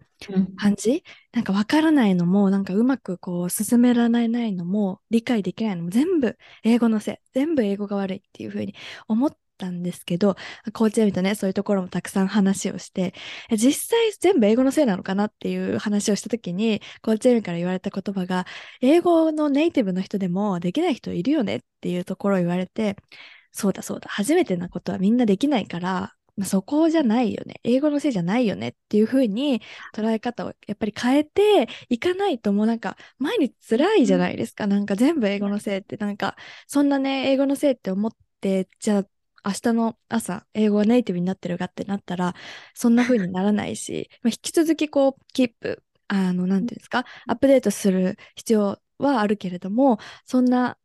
[0.56, 1.00] 感じ、うん、
[1.32, 7.16] なんかわからないのも、なんかうまくこう進められないのも、理解できないのも全部英語のせい。
[7.34, 8.74] 全部英語が悪いっていうふうに
[9.08, 10.36] 思っったんですけど、
[10.72, 13.14] コーチエミとね、そういうところもたくさん話をして、
[13.50, 18.46] 実際全部英語のせいなのかなっていう話をした時に、コーチエミから言われた言葉が、
[18.80, 22.96] 英語のネイティブの人でもできない人いるよねっていうところを言われて、
[23.52, 27.60] そうだそうだ、初めてなことはみんなできないから、ま、そこじゃないよね。
[27.64, 29.60] 英語のせいじゃないよねっていう風に
[29.94, 34.66] 捉え方をやっぱり変えていかないともうなんか毎日辛いじゃないですか。
[34.66, 39.06] なんか全部英語のせいってなんかそんなね、英語のせいって思ってじゃあ
[39.44, 42.34] 明日の朝、英語がネイティブになってるかってなったら、
[42.74, 50.78] そんな風にならないし、 まあ、引き続きこう、キープ、あの、なんていうんですか、アップデートする必要はあるけれども、そんな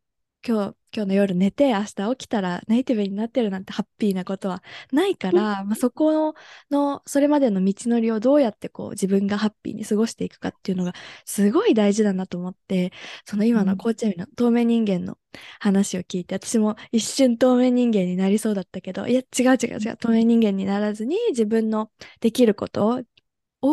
[0.46, 6.34] 今日今日の夜寝て明日起きたらネイティブになってるなんてハッピーなことはないから、まあ、そこ
[6.70, 12.92] のそれまでの道のりをどうやってこう自分がハッピーに過ごしていくかっていうのがすごい大事だなと思って
[13.24, 15.18] その今のコーチェミの透明人間の
[15.58, 23.02] 話を聞いて私も一瞬透明人間になりそうだったけどいや違う違う違う透明人間にならずに自分のできることを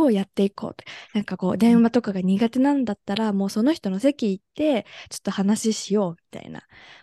[0.01, 0.85] をやっていこうって。
[1.13, 6.61] なんかこう、電話とかが苦手なんだったら、もうその人の席行って、ちょっと話しようみたいな。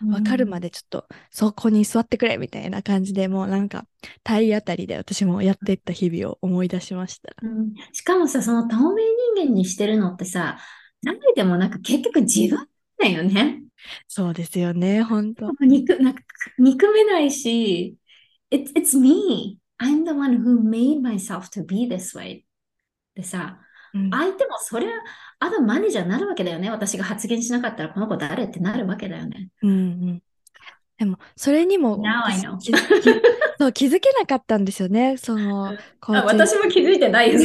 [0.09, 3.85] わかるまでちょっと、そこに座ってくれみたいな感じでもうなんか、
[4.23, 7.33] 体当たりで私もやっていった日々を思い出しました。
[7.41, 9.03] うんしかもさ、その透明
[9.35, 10.57] 人間にしてるのってさ、
[11.03, 12.67] 誰でもなく結局自分
[12.99, 13.61] だよね。
[14.07, 16.21] そうですよね、本当憎、なんか
[16.59, 17.97] 憎めないし、
[18.51, 19.57] it's, it's me.
[19.79, 22.43] I'm the one who made myself to be this way.
[23.15, 23.59] でさ、
[23.93, 24.93] うん相手もそれは、
[25.39, 26.69] あのマネージャーになるわけだよね。
[26.71, 29.49] 私が発言しなかったらこの子誰ってなるわけだよね。
[29.61, 29.73] うんう
[30.13, 30.23] ん。
[30.97, 31.99] でも、それにも
[33.59, 35.17] そう気づけなかったんですよね。
[35.17, 35.75] その、
[36.07, 37.31] 私も気づいてない。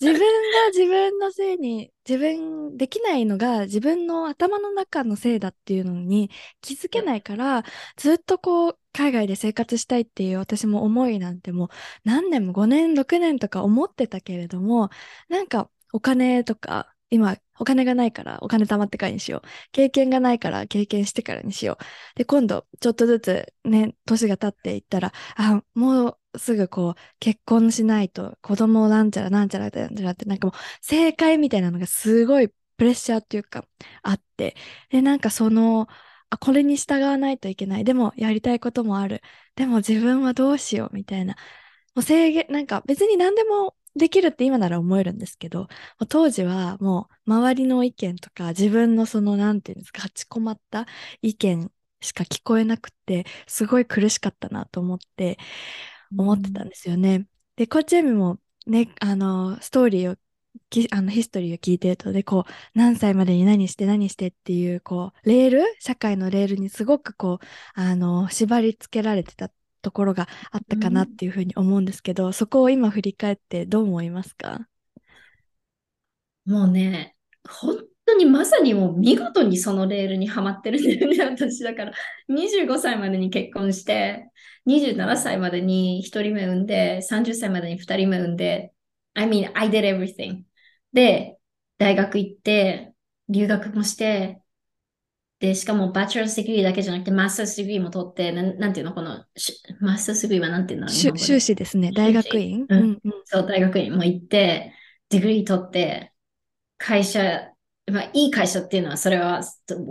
[0.00, 7.62] 自分が自分のせいに、自分できないのが自分の頭の中のせいだっていうのに気づけないから、
[7.96, 11.68] ずっとこう、海外で生活したいっていう私も思いなんてもう
[12.04, 14.90] 何年も5年、6年とか思ってたけれども、
[15.28, 19.48] なんかお金とか、今お金がないからお金貯まってからにしよう。
[19.72, 21.84] 経験がないから経験してからにしよう。
[22.18, 33.64] で、今度ちょっとずつね、年が経っていったら、あ、もうすぐこう、結婚しないと子供なんちゃらなんちゃらなんちゃらってなんかもう正解みたいなのがすごいプレッシャーっていうか
[34.02, 34.56] あって
[34.90, 35.86] でなんかその
[36.34, 37.84] あこれに従わないといけない。
[37.84, 39.22] でもやりたいこともある。
[39.56, 40.94] でも自分はどうしよう。
[40.94, 41.34] みたいな。
[41.94, 45.68] もう制限なんか別に何でもできるって今なら思えるんですけど。
[46.08, 50.86] 当時はもう周りの意見とか自分のそのなんていうんですか勝ち困った
[51.22, 51.70] 意見
[52.00, 55.38] しか聞こえなくてすごい苦しかったなと思って
[56.16, 57.26] 思ってたんですよね。
[57.56, 60.16] で、コーチエミもね、あの、ストーリーを、
[60.90, 67.46] あの、ヒストリーを聞いてると、で、こう、何歳までに何して何してっていう、こう、レール社会のレールにすごくこう、
[67.80, 69.50] あの、縛り付けられてた
[69.82, 74.68] ところがあったかなっていうふうに思うんですけど、そこを今振り返ってどう思いますか？
[76.46, 77.16] もうね、
[77.48, 81.92] 本当にまさにもう見事にそのレールにはまってるんだよね、 私だから。
[82.28, 84.30] 25歳までに結婚して、
[84.66, 88.73] 27歳までに1人目産んで、30歳までに2人目産んで、
[89.14, 90.42] I mean, I did everything.
[90.92, 91.38] で、
[91.78, 92.92] 大学行って、
[93.28, 94.40] 留学もして、
[95.40, 101.92] で、しかも bachelor's degree だけじゃなくて、 master's degree も取って、なん、なんていうの、この、し master's degree はなんていうの日修士ですね。
[101.92, 102.66] 大学院？
[102.68, 103.12] うんうんうん。
[103.24, 104.72] そう、大学院も行って、
[105.10, 106.12] degree 取って、
[106.78, 107.50] 会社、
[107.90, 109.42] まあ、いい会社っていうのは、それは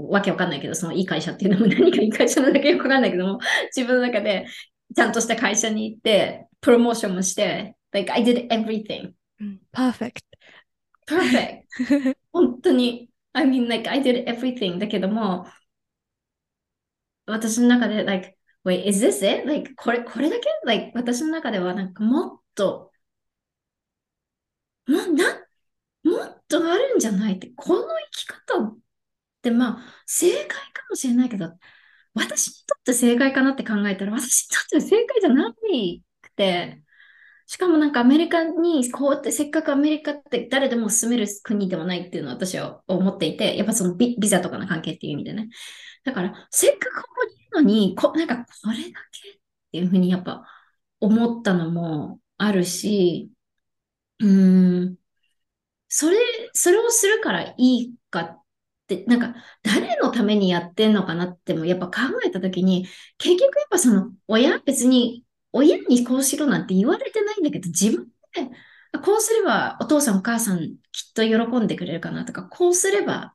[0.10, 3.40] わけわかんないけど、そのいい会社っていうのも 何かいい会社なだけよくわかんないけども、
[3.76, 4.48] 自分の中で
[4.96, 9.14] ちゃんとした会社に行って、 promotion もして、like, I did everything.
[9.72, 10.22] Perfect.
[11.06, 11.66] ト。
[12.32, 13.10] 本当に。
[13.34, 14.78] I mean, like, I did everything.
[14.80, 15.48] だけども、
[17.26, 19.48] 私の中で、like, wait, is this it?
[19.48, 22.92] Like, これ、これだけ ?like, 私の中では、なんかもっと、
[24.88, 25.24] もうな、
[26.04, 28.78] もっとあるんじゃないって、この生き方っ
[29.42, 30.58] て、まあ、正解か
[30.90, 31.58] もしれないけど、
[32.14, 36.83] 私にとって正解かなって考えたら、私にとっては正解じゃなくて、
[37.54, 45.50] しかもなんかアメリカにこうってせっかくアメリカって誰でも住める国でもないっていうのを私は思っていて、やっぱそのビ、ザとかの関係っていう意味でね。
[46.04, 49.34] だからせっかくここにいるのに、こ、なんかこれだけっ
[49.72, 50.48] ていうふうにやっぱ
[51.00, 53.30] 思ったのもあるし、
[54.20, 54.98] うーん、
[55.90, 56.18] それ、
[56.54, 58.44] それをするからいいかっ
[58.88, 62.88] て、なんか誰のためにやってんのかなってもやっぱ考えたときに、
[63.20, 68.50] 結局やっぱその親別に親にこうしろなんて言われてないんだけど、自分で、
[69.00, 70.64] こうすればお父さんお母さんき
[71.10, 73.34] っと喜んでくれるかなとか、こうすれば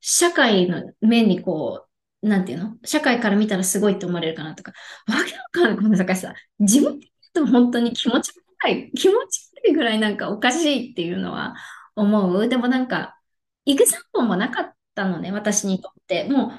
[0.00, 1.86] 社会の面にこ
[2.22, 2.76] う、なんていうの？
[2.84, 4.72] 社会から見たらすごいって思われるかなとか、
[5.06, 5.76] わけわかんない。
[5.76, 11.54] ごめんなさ、自分で言うと本当に気持ち悪い、気持ち悪いぐらいなんかおかしいっていうのは
[11.94, 12.48] 思う。
[12.48, 13.18] でもなんか、
[13.66, 16.24] エグザンポもなかったのね、私にとって。
[16.24, 16.50] もう、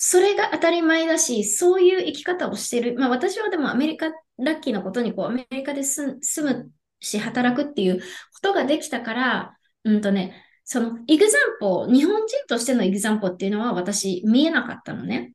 [0.00, 2.94] それが当たり前だし、そういう生き方をしてる。
[2.96, 6.70] まあ私はでもアメリカ、ラッキーなことにこうアメリカで住む
[7.00, 8.04] し、働くっていうこ
[8.40, 15.32] とができたから、うんとね、そのエグザンポ、日本人としてのエグザンポっていうのは私見えなかったのね。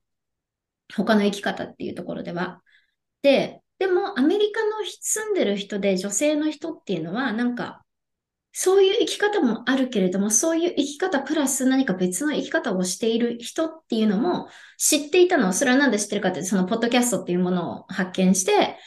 [0.95, 2.61] 他の生き方っていうところでは。
[3.21, 7.82] で、でもアメリカの住んでる人で女性の人っていうのはなんか、
[8.55, 14.47] そういう生き方もあるけれども、そういう生き方プラス何か別の生き方をしている人っていうのも
[14.77, 15.51] 知っていたの。
[15.53, 18.77] それはなんで知ってるかって、そのポッドキャストっていうものを発見して、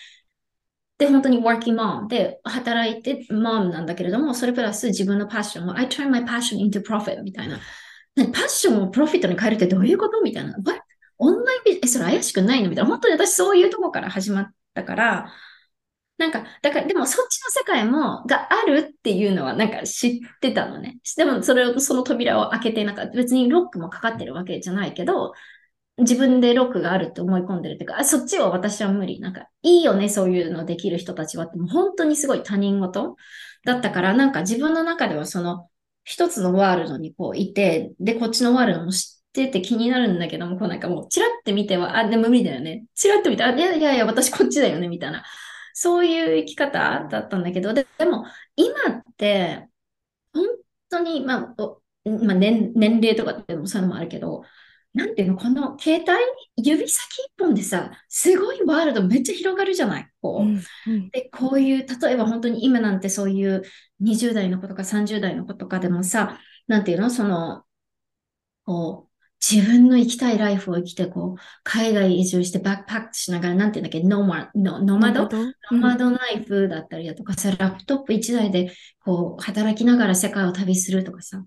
[0.99, 7.59] で、本当に working mom で働いて mom なんだけれども、それプラス自分のパッションを I turn my passion into profit みたいな。
[8.17, 10.57] パッションをプロフィットに変えるってどういうことみたいな。
[11.19, 12.91] オンラインビジネス、それ怪しくないのみたいな。
[12.91, 15.33] 本当に私そういうとこから始まったから、
[16.19, 20.99] なんか、だから、でもそっちの世界も、があるっていうのはなんか知ってたのね。
[21.17, 25.33] でもそれを、その扉を開けてなんか別にロックもかかってるわけじゃないけど、
[25.99, 29.21] 自分でロックがあるって思い込んでるっていうか、あそっちは私は無理。
[29.21, 33.17] なんか、いいよね、そういうのできる人たちはって、もう本当にすごい他人事
[33.65, 35.69] だったから、なんか自分の中ではその、
[36.05, 42.85] 一つのワールドにこういて、で、こっちのワールドも知ってて気になるんだけども、こうなんかもう、チラって見ては、あ、でも無理だよね。
[42.95, 45.25] チラって見て、あ、いやいやいや、私こっちだよね、みたいな。
[45.79, 48.25] そういう生き方だったんだけど、ででも、
[48.57, 49.69] 今って、
[50.33, 50.47] 本
[50.89, 51.55] 当に、まあ、
[52.09, 54.43] まあ、年年齢とかでもそういうのもあるけど、
[54.95, 60.09] なんていうの、この携帯、指先一本でさ、すごいワールドめっちゃ広がるじゃない？
[60.23, 63.63] こう、うんうん、で、こういう、例えば本当に今なんてそういう
[64.01, 67.65] 20代の子とか30代の子とかでもさ、なんていうの、その、
[68.65, 69.06] こう、
[69.41, 75.29] 自分の生きたいライフを生きて、こう、海外移住してバックパックしながら、なんていうんだっけ、ノマノノマド？
[75.71, 76.11] ノマド？
[76.11, 78.73] ライフだったりだとかさ、ラップトップ1台で、
[79.05, 81.45] こう、働きながら世界を旅するとかさ、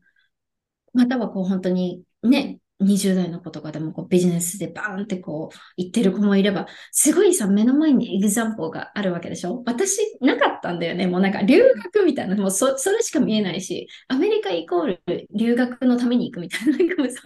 [0.94, 9.64] またはこう、本当にね、20代の子とかでもこうビジネスでバーンってこう言ってる子もいれば、すごいさ、目の前にエグザンポーがあるわけでしょ？
[9.66, 11.08] 私、なかったんだよね。
[11.08, 15.02] もうなんか留学みたいな、もうそれしか見えないし、アメリカイコール
[15.36, 17.22] 留学のために行くみたいな、なんかそ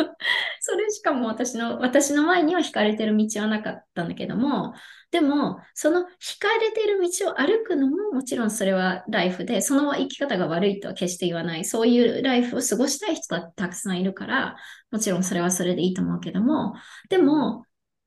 [0.59, 4.73] それしかも私の、私の前には惹かれてる道はなかったんだけども、
[5.13, 11.65] でも、その惹かれている道を歩くのももちろんそれはライフで、その生き方が悪いとは決して言わない。
[11.65, 14.55] そういうライフを過ごしたい人がたくさんいるから、
[14.89, 16.73] もちろんそれはそれでいいと思うけども、
[17.09, 17.63] でも、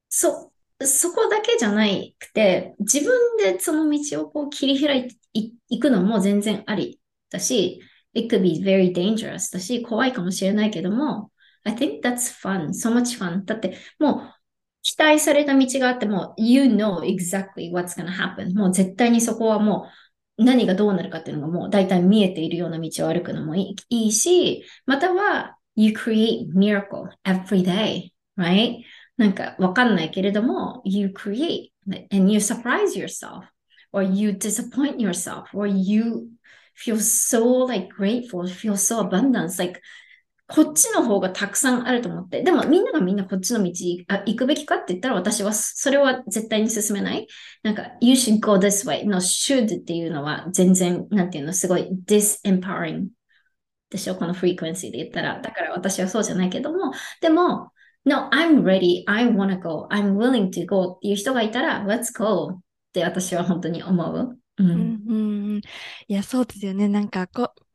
[0.08, 0.50] そ、
[0.82, 1.84] そこだけじゃな
[2.18, 7.00] くて、自分でその道をこう切り開いていくのも全然あり
[7.30, 7.80] だし、
[8.14, 11.30] it could be very dangerous だし、怖いかもしれないけども、
[11.62, 13.44] I think that's fun, so much fun.
[13.44, 14.35] だってもう
[14.85, 18.53] 期待された道があっても、you know exactly what's gonna happen.
[18.55, 19.87] もう絶対にそこはも
[20.37, 28.77] う何がどうなるかっていうのがもう大体見えているような道を歩くのもいいいいし、または you create miracle every day, right?
[29.17, 31.69] なんかわかんないけれども、you create
[32.11, 33.43] and you surprise yourself
[33.91, 36.27] or you disappoint yourself or you
[36.75, 39.79] feel so like grateful, feel so abundance, like
[40.48, 42.42] こっちの方がたくさんあると思って。
[42.42, 43.72] でもみんながみんなこっちの道
[44.08, 47.26] あ行くべきかって言ったら私はそれは絶対に進めない。
[47.62, 53.08] なんか、you should go this way の should っていうのは全然、なんていうの、すごい disempowering
[53.90, 54.14] でしょ？
[54.16, 55.40] このフリークエンシーで言ったら。
[55.40, 57.72] だから私はそうじゃないけども、でも、
[58.04, 59.02] No, I'm ready.
[59.06, 59.88] I wanna go.
[59.90, 62.60] I'm willing to go っていう人がいたら、Let's go っ
[62.92, 64.38] て私は本当に思う。
[64.58, 64.70] うん。
[65.08, 65.14] う
[65.56, 65.60] ん、
[66.06, 66.88] いや、そうですよね。
[66.88, 67.65] なんかこ、同じ、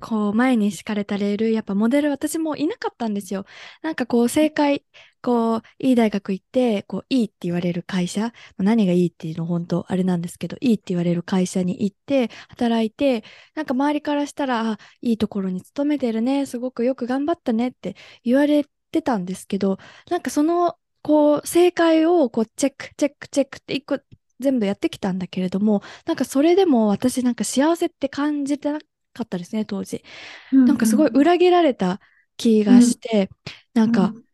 [0.00, 3.44] こう、前に敷かれたレール、やっぱモデル私もいなかったんですよ。
[3.82, 4.84] なんかこう、正解、
[5.22, 13.22] こう、いい大学行って、こう、いいって言われる会社、何がいいっていうの本当、あれなんですけど、いいって言われる会社に行って、働いて、
[13.54, 17.94] なんか周りからしたら、あ、いいところに勤めてるね、すごくよく頑張ったねって
[18.24, 19.78] 言われてたんですけど、
[20.10, 24.00] なんかその、こう、正解を、こう、チェック、チェック、チェックって一個
[24.40, 30.04] 全部やってきたんだけれども、なんかそれでも私なんか幸せって感じてなくかったですね、当時。
[30.52, 32.00] うんうん、なんかすごい裏切られた
[32.36, 33.30] 気がして、
[33.76, 34.24] うん、なんか、うん、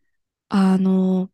[0.49, 1.31] あの、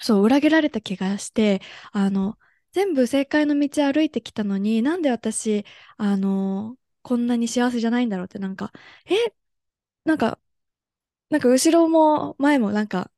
[0.00, 1.60] そう、裏切られた気がして、
[1.92, 2.38] あの、
[2.72, 5.64] 全部正解の道歩いてきたのに、なんで私、
[5.96, 8.72] あの、こんなに幸せじゃないんだろうって、なんか、
[9.06, 9.14] え、
[10.04, 10.40] なんか、
[11.30, 13.12] なんか後ろも前もなんか、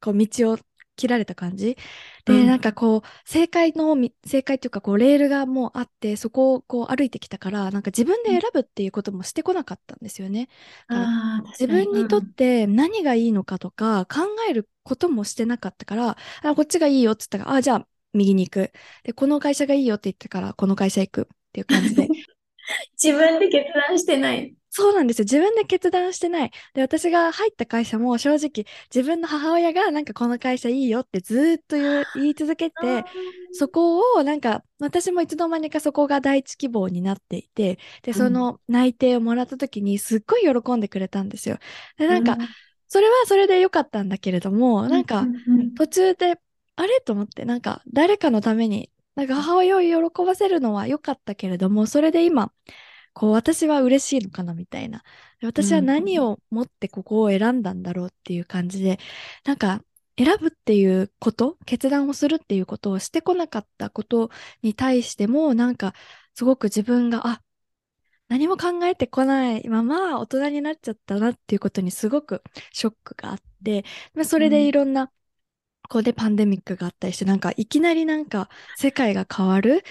[0.00, 0.58] こう道を
[1.00, 1.76] 切られた感じ？
[2.24, 3.96] で、うん、なんかこう、正解の、
[4.26, 10.48] 正解っていうか、こう、レールがもうあって、そこをこう歩いてきたから、なんか自分で選ぶっていうこともしてこなかったんですよね。
[11.58, 18.72] 自分にとって何がいいのかとか、考えることもしてなかったから、あ、こっちがいいよって言ったら、あ、じゃあ、右に行く。
[19.04, 22.08] で、この会社がいいよって言ったから、この会社行くっていう感じで。
[23.02, 24.54] 自分で決断してない。
[24.72, 25.24] そうなんですよ。
[25.24, 26.50] 自分で決断してない。
[26.74, 28.64] で、私が入った会社も正直、
[28.94, 31.76] 自分の母親がなんかこの会社いいよってずっと
[32.14, 33.04] 言い続けて、
[33.50, 41.58] そこをなんか、私もいつの間にかそこが第一希望になっていて、で、その内定をもらった時にすっごい喜んでくれたんですよ。
[41.98, 42.38] で、なんか、
[42.86, 45.30] それはそれで良かったんだけれども、なんか、
[45.74, 46.40] 途中で、
[46.76, 47.00] あれ？
[47.00, 52.52] と思って、なんか、誰かのために、なんか母親を喜ばせるのは良かったけれども、それで今、
[53.20, 55.02] こう私は嬉しいのかなみたいな。
[55.42, 58.98] 私は何を持ってここを選んだんだろうっていう感じで、
[59.44, 59.84] なんか
[60.16, 64.30] 選ぶっていうこと、決断をするっていうことをしてこなかったこと
[64.62, 65.92] に対しても、なんか
[66.34, 67.42] すごく自分が、あ、
[68.28, 69.68] 何も考えてこない。
[69.68, 72.42] まま大人になっちゃったなっていうことにすごく
[72.72, 73.84] ショックがあって、
[74.24, 75.12] それでいろんな、こ
[75.98, 79.84] こでパンデミックがあったりして、なんかいきなりなんか世界が変わる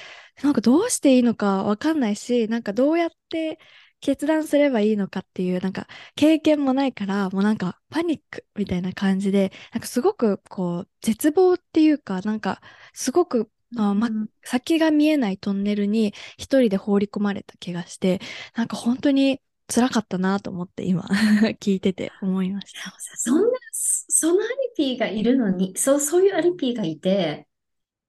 [0.44, 3.60] なんかどうしていいのかわかんないし、なんかどうやって
[4.00, 12.62] 決断すればいいのかっていう、なんか経験もないから、もうなんかパニックみたいな感じで、なんかすごくこう絶望っていうか、なんか
[12.94, 14.10] すごくあま、
[14.44, 18.20] 先が見えないトンネルに一人で放り込まれた気がして、
[18.56, 21.04] なんか本当に辛かったなと思って今
[21.62, 22.94] 聞いてて思いました。
[23.18, 27.48] そんな、そのアリピーがいるのに、そう、そういうアリピーがいて、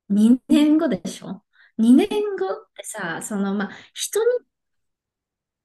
[0.09, 1.45] 2年後でしょ？
[1.81, 4.27] ?2 年後ってさ、その、まあ、人に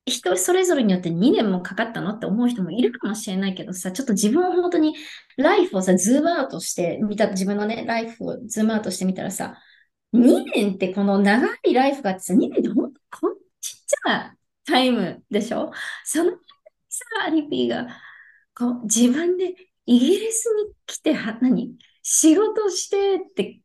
[0.07, 4.95] 人それぞれによって2年もかかったのって思う人もいるかもしれないけどさ、ちょっと自分を本当に
[5.35, 9.57] ライフをさ、 zoom out して見た、自分のね、ライフを zoom out してみたらさ、
[10.13, 14.35] 2年ってこの長いライフがあってさ、2年って本当こんちっちゃな
[14.65, 15.71] タイムでしょ？
[16.03, 16.37] そのさ、
[17.25, 17.87] アリピーが
[18.53, 19.55] こう自分で
[19.87, 21.75] イギリスに来ては、何？
[22.03, 23.59] 仕事してって、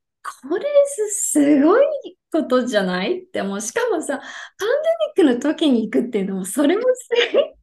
[0.48, 0.64] これ
[1.10, 1.84] すごい
[2.32, 3.20] ことじゃない？
[3.24, 4.68] ってもう、しかもさ、パン
[5.16, 7.54] デミックの時に行くっていうのも、それもすごい。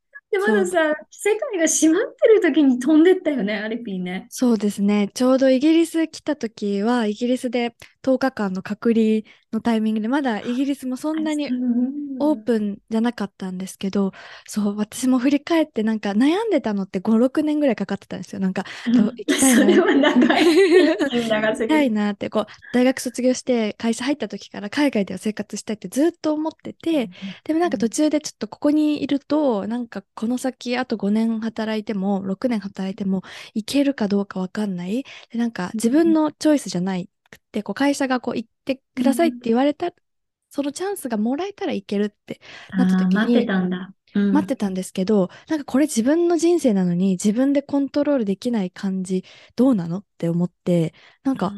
[0.30, 4.32] で、まださ、世界が閉まってる時に飛んでったよね、アリピーね。
[4.34, 5.10] そうですね。
[5.14, 9.22] ちょうどイギリス来た時は、イギリスで10日間の隔離
[9.52, 11.54] のタイミングで、まだイギリスもそんなに
[12.18, 14.12] オープンじゃなかったんですけど、
[14.46, 18.40] そう、私も振り返ってなんか悩んでたのって5、6年ぐらいかかってたんですよ。
[18.40, 18.64] なんか、
[19.16, 19.66] 行きたいな。
[19.66, 20.46] それは長い。
[21.44, 27.10] 行きたいなって、こう、大学卒業して会社入った時から海外では生活したいってずっと思ってて、
[27.44, 33.22] でもなんか途中でちょっとここにいると、なんかこの先あと5年働いても、6年働いても、
[33.54, 35.04] いけるかどうかわかんない。
[35.30, 39.92] で、なんか自分のチョイスじゃないくて、こう会社がこう行ってくださいって言われた、うん、
[40.50, 43.94] そのチャンスがもらえたらいけるってなった時に、待ってたんだ。
[44.14, 49.24] うん、待ってたんですけど、なんかこれ自分の人生なのに自分でコントロールできない感じ
[49.56, 51.52] どうなのって思って、なんか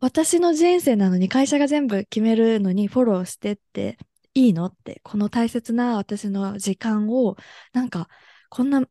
[0.00, 3.98] 私の人生なのに会社が全部決めるのにフォローしてって
[4.34, 7.36] いいのって、この大切な私の時間を
[7.72, 8.08] なんか
[8.50, 8.82] こんな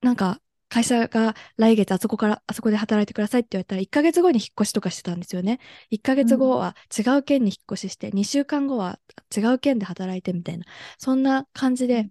[0.00, 0.40] なんか
[0.74, 5.60] 会社が来月あそこから、あそこで働いてくださいって言われたら、1ヶ月後に引っ越しとかしてたんですよね。
[5.92, 8.98] 1ヶ月後は違う県に引っ越しして、2週間後は
[9.36, 10.64] 違う県で働いてみたいな、
[10.98, 12.10] そんな感じで、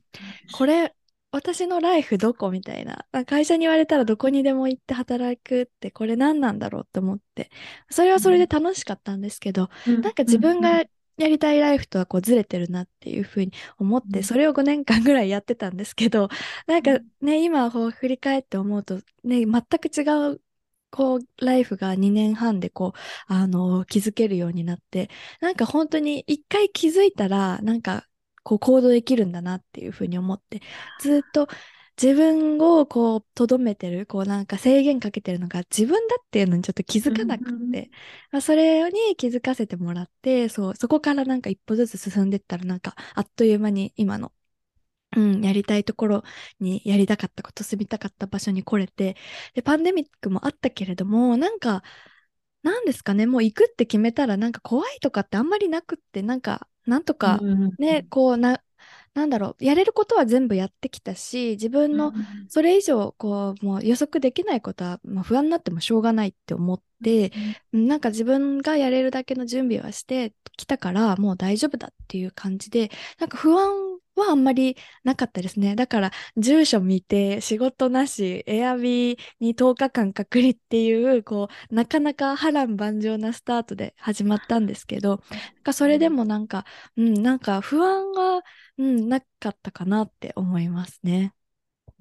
[0.54, 0.96] これ、
[1.34, 3.06] 私のライフどこみたいな。
[3.26, 7.50] 会社に言われたらどこにでも行って働くってこれ何なんだろうって思って。
[7.90, 10.84] それはそれで楽しかったんですけど、うん、なんか自分が
[11.18, 16.30] やりたいライフとはこうずれてるなっていうふうに思って、それを5年間ぐらいやってたんですけど、
[16.68, 20.02] なんかね、今こう振り返って思うと、ね、全く違
[20.34, 20.42] う
[20.92, 25.10] こう、ライフが2年半でこう、あの、気づけるようになって、
[25.42, 28.08] なんか本当に一回気づいたら、なんか、
[28.44, 30.62] こう行動できるんだなっていうふうに思って、
[31.00, 31.48] ずっと
[32.02, 37.92] 自分をこう、とどめてる、こうなんか制限かけてるのが自分だっていうのにちょっと気づかなくて、
[38.32, 44.34] まあ、それに気づかせてもらって、そう、そこからなんか一歩ずつ進んでったらなんか、あっという間に今の
[45.16, 46.24] うん、やりたいところ
[46.60, 49.16] にやりたかったこと、住みたかった場所に来れて、
[49.54, 51.84] で、パンデミックもあったけれども、なんか、
[52.64, 57.40] なんですかね、もう行くって決めたら、なんか怖いとかってあんまりなくって、なんか、なんとか
[57.78, 58.64] ね、こうな、
[59.14, 62.14] なんだろう、やれることは全部やってきたし、自分の
[62.48, 67.32] それ以上、こう、もう予測できないことは、まあ、不安になってもしょうがないって思って、
[67.74, 72.90] うん、なんか自分がやれるだけの準備はしてきたから、もう大丈夫だっていう感じで、
[73.20, 75.76] なんか不安はあんまりなかったですね。
[75.76, 85.22] だから、住所見て、仕事なし、エアビーに10日間隔離っていう、こう、なかなか波乱万丈なスタートで始まったんですけど、
[85.56, 86.66] なんかそれでもなんか、
[86.98, 88.44] うん、なんか不安は、
[88.78, 91.34] うん、なかったかなって思いますね。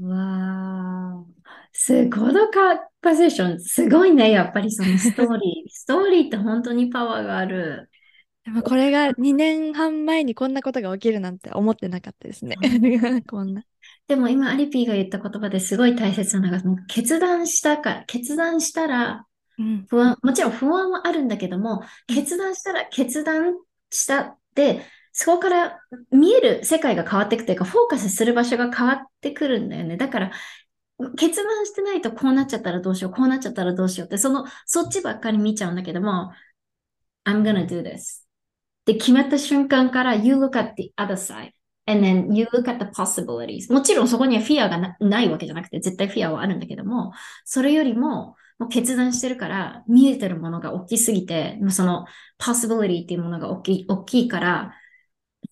[0.00, 1.42] わー。
[1.72, 3.60] すごいカパセッション。
[3.60, 4.30] すごいね。
[4.30, 5.70] やっぱりそのストーリー。
[5.72, 7.90] ストーリーって本当にパワーがある。
[8.45, 12.57] でもこれが2年半前にこんなことが起きるなんて思ってなかったですね。
[13.28, 13.62] こんな。
[14.09, 19.26] でも今、アリピーが言った言葉ですごい大切なのが、もう決断したか、決断したら
[19.88, 23.55] 不安、うん、もちろん不安はあるんだけども、決断したら決断
[23.90, 24.82] したって、
[25.12, 25.78] そこから
[26.11, 29.97] 見える世界が変わっていくというか、フォーカスする場所が変わってくるんだよね。
[29.97, 30.32] だから、
[31.16, 36.32] 決断してないとこうなっちゃったらどうしよう、こうなっちゃったらどうしようって、その、そっちばっかり見ちゃうんだけども、
[37.24, 38.21] I'm gonna do this.
[38.84, 41.52] で、決まった瞬間から You look at the other side.
[41.86, 43.72] and then you look at the possibilities.
[43.72, 47.12] もちろんそこにはフィアがなないわけじゃなくて、絶対フィアはあるんだけども、
[47.44, 52.06] それよりも、もう決断してるから、見えてるものが大きすぎて、その
[52.38, 54.74] possibility っていうものが大きい大きいから、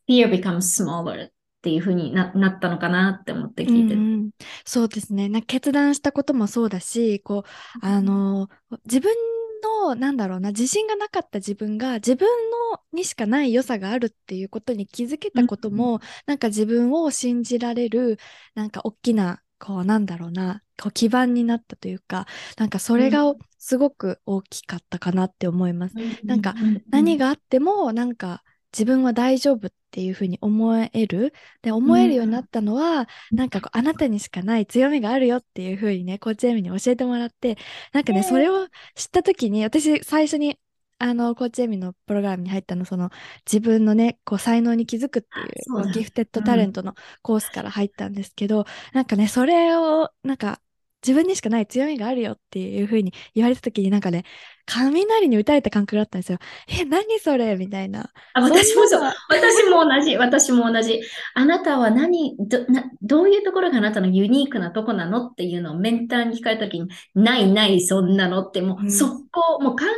[0.08, 1.30] fear becomes smaller っ
[1.62, 4.00] ていうふうにななったのかなって思って聞いてる。
[4.00, 4.30] うんうん、
[4.64, 5.28] そうですね。
[5.28, 8.48] な決断したこともそうだし、こう、あの、
[8.84, 9.12] 自分
[9.60, 12.26] の、なんだろうな、自信がなかった自分が自分
[12.72, 18.18] のにしかない良さがあるっていうことに気づけたことも、うん、なんか自分を信じられる、
[18.54, 25.94] なんか大きな、こう、なんだろうな、こう基盤になったというか、なんかそれがすごく大きかったかなって思います。
[25.96, 26.54] うん、なんか
[26.90, 28.42] 何があっても、なんか
[28.72, 31.32] 自分は大丈夫っていうふうに思える。
[31.62, 37.58] で、思えるようになったのは、うん、なんかこう、あなたにしかない強みがあるよっていうふうにね、コーチエミに教えてもらって、
[37.92, 40.58] なんかね、それを知った時に、私最初に
[41.02, 43.08] あの、コーチエミのプログラムに入ったの、その、
[43.50, 50.60] 自分のね、こう、才能に気づくっていう、ギフテッドタレントのコースから入ったんですけど、うん、なんかね、それを、なんか、
[51.06, 54.24] 自分にしかない強みがあるよっていう風に言われた時になんかね、
[54.66, 56.38] 雷に打たれた感覚だったんですよ。
[56.68, 57.56] え、何それ？
[57.56, 58.10] みたいな。
[58.34, 59.02] あ、私もそう。
[59.28, 60.16] 私も同じ。
[60.16, 61.00] 私も同じ。
[61.34, 69.94] あなたは何どな、どういうところがあなたのユニークなとこなのっていうのをメンターに聞かれた時に、ないないそんなのってもう、速攻、もうかん考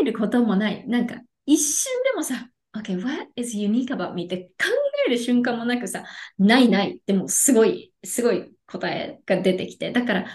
[0.00, 0.86] えることもない。
[0.88, 1.16] なんか
[1.46, 4.26] 一瞬でもさ、Okay, what is unique about me?
[4.26, 4.68] って考
[5.08, 6.04] える瞬間もなくさ、
[6.38, 9.92] ないないってもうすごい、すごい答えが出てきて。
[9.92, 10.26] だから、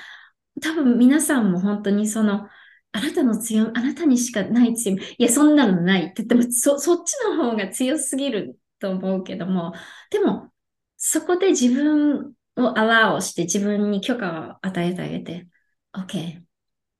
[0.62, 2.48] 多分皆さんも本当にその、
[2.92, 9.74] あなたの強み、あなたにしかない強み、いや、そんなのないって言っても、そ、そっちの方が強すぎると思うけども、
[10.12, 10.52] でも、
[10.98, 15.48] そこで自分をアラーをして自分に許可を与えてあげて、
[15.94, 16.42] OK、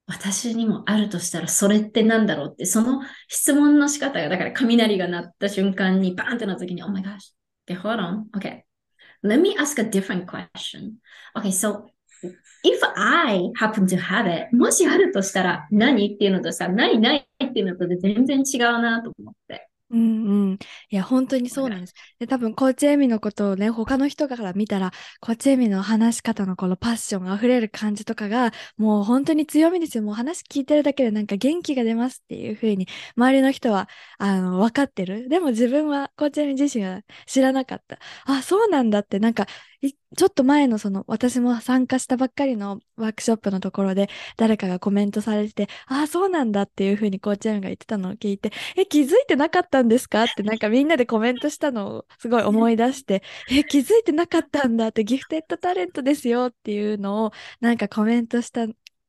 [0.08, 7.34] 私にもあるとしたらそれって何だろうって、その質問の仕方が、だから雷が鳴った瞬間にバーンってなった時に、Oh my gosh,
[7.68, 8.64] okay, hold on, okay.
[9.26, 11.02] Let me ask a different question.
[11.36, 11.90] Okay, so
[12.64, 19.68] if I happen to have it, もしあるとしたら何っていうのとさ、ないないっていうのとで全然違うなと思って。
[19.92, 20.60] うんうん。
[20.90, 21.94] いや、本当にそうなんです。
[22.20, 30.04] で、多分、コーチエミのことをね、他の人から見たら、コーチエミの話し方のこのパッション溢れる感じとかが、もう本当に強みですよ。
[30.04, 35.30] もう話聞いてるだけでなんか元気が出ますっていう風に、周りの人は、あの、分かってる。
[35.30, 38.00] でも自分は、コーチエミ自身は知らなかった。
[38.26, 39.46] あ、そうなんだって、なんか、
[39.94, 50.24] ちょっと前のその私も参加したばっかりのワークショップのところで誰かがコメントされてて、ああ、そうなんだっていうふうにコーチェンが言ってたのを聞いて、え、気づいてなかったんですか？
[50.24, 58.68] ってなんかみんなでコメントしたのをすごい思い出して、え、気づいてなかったんだってギフテッドタレントですよっていうのをなんかコメントした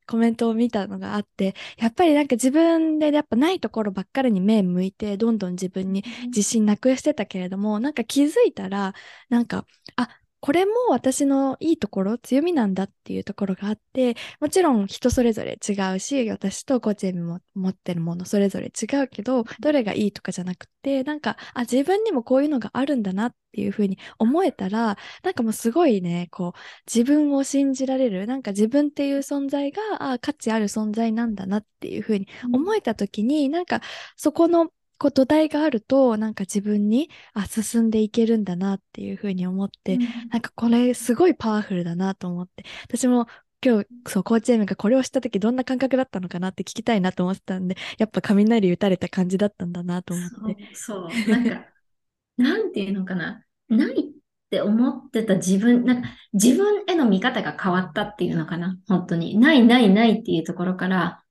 [0.09, 8.93] コメントを見たのがあって、やっぱりなんか自分でやっぱないところばっかりに目向いて、どんどん自分に自信なくしてたけれども、なんか気づいたら、
[9.29, 9.65] なんか、
[9.97, 10.09] あ、
[10.47, 29.81] これも私のいいところ、強みなんだっていうところがあって、もちろん人それぞれ違うし、私とコーチェミも持ってるものそれぞれ違うけど、どれがいいとかじゃなくて、なんか、あ、自分にもこういうのがあるんだなっていうふうに思えたら、なんかもうすごいね、こう、自分を信じられる、なんか自分っていう存在が、
[30.13, 33.81] あ、価値ある存在なんだなっていうふうに思えた時に、うん、なんか
[34.15, 42.65] そこのこう土台があるとなんか自分にあ進んでいけるんだなっていうふうに思って、うん、なんかこれすごいパワフルだなと思って。
[42.85, 43.27] 私も
[43.63, 50.69] 今日そうコーチエムがこれをした時どんな感覚だったのかなって聞きたいなと思ってたんでやっぱ雷打たれた感じだったんだなと思って。
[50.73, 51.29] そうそう。
[51.31, 51.65] なんか
[52.37, 53.43] なんていうのかな。
[53.69, 54.03] ないっ
[54.49, 58.77] て思ってた自分なんか自分への見方が変わったっていうのかな。
[58.87, 59.37] 本当に。
[59.37, 61.23] ないないないっていうところから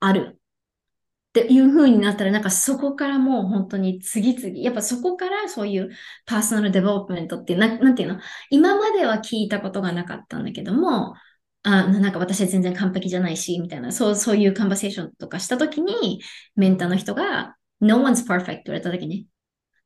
[0.00, 0.40] ある
[1.40, 5.90] っていう風になったら、なんかそこからもう本当に次々、やっぱそこからそういう
[6.26, 8.20] personal development っていう、ななんていうの、
[8.50, 11.14] 今までは聞いたことがなかったんだけども、
[11.64, 16.22] あなんか私は全然完璧じゃないし、みたいな、そう、そういう conversation とかしたときに、
[16.54, 19.26] メンターの人が、No one's perfect って言われたときに、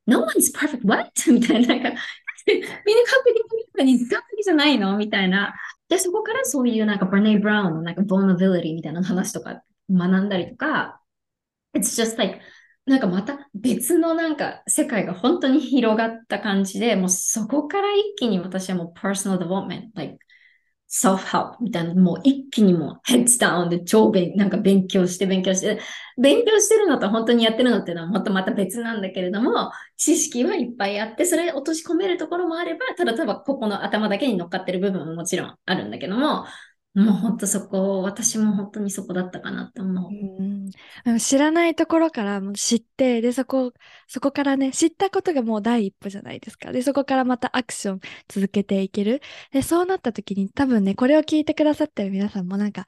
[0.06, 1.10] No one's perfect, what?
[1.32, 2.00] みたいな、なんか、
[2.46, 4.98] みんな完璧に完璧じゃないの？
[4.98, 5.54] みたいな。
[5.88, 10.97] で、そこからそういうなんか、バネイ・ブラウンのなんか、ボーナビリティみたいな話とか学んだりとか、
[11.78, 12.40] It's just like
[12.86, 20.16] なんかまた別のなんか世界が本当に広がった感じで、もうそこから一気に私はもう personal development, like
[20.90, 25.80] self-help みたいな、もう一気にもう heads down で超勉なんか勉強して勉強して、
[26.16, 36.46] 勉強してるのと本当にやってるのっていうのはもっとまた別なんだけれども、知識はいっぱいあって、それ落とし込めるところもあれば、ただただここの頭だけに乗っかってる部分ももちろんあるんだけども、
[36.94, 40.42] もう本当そこ、私も本当にそこだったかなと思う。
[40.42, 43.72] うん知らないところからも知って、で、そこ、
[44.08, 46.72] そこからね、知ったことがもう第一歩じゃないですか。
[46.72, 49.20] で、そこからまたアクション続けていける。
[49.52, 52.86] で、そうなった時に多分ね、これを聞いてくださってる皆さんもなんか、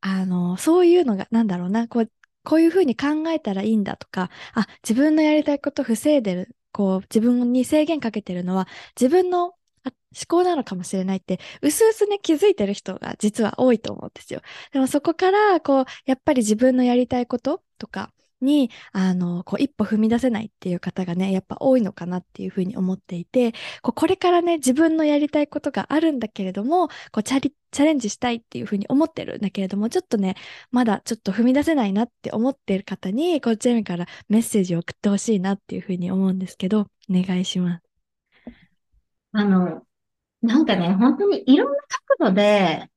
[0.00, 2.12] あの、そういうのが、なんだろうな、こう、
[2.44, 8.68] こういうふうに考えたらいいんだとか、あ、自分のやりたいこと防いでる、こう、自分に制限かけてるのは、
[8.98, 9.54] 自分の
[10.14, 14.40] 思考なのかもしれないって、うすうすね、気づいてる人が実は多いと思うんですよ。
[14.72, 23.52] でもそこから、こう、やっぱり自分のやりたいこととかに、あの、こう、一歩踏み出せないっていう方がね、やっぱ多いのかなっていうふうに思っていて、
[23.82, 30.36] こう、これからね、自分のやりたいことがあるんだけれども、こう、チャリ、チャレンジしたいっていうふうに思ってるんだけれども、ちょっとね、
[30.70, 37.82] まだちょっと踏み出せないなって思っている方に、こう、ジェミからメッセージを送ってほしいなっていうふうに思うんですけど、お願いします。
[39.32, 39.82] あの、
[40.42, 41.78] なんかね、本当にいろんな
[42.18, 42.88] 角度で、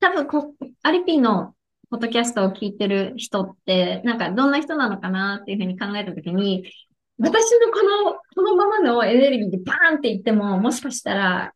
[0.00, 1.54] 多分こ、アリピの
[1.90, 6.70] ポッドキャストを聞いてる人って、なんかどんな人なのかなっていうふうに考えたときに、
[7.18, 11.52] 私のこの、このままのエネルギーでバーンって言っても、もしかしたら、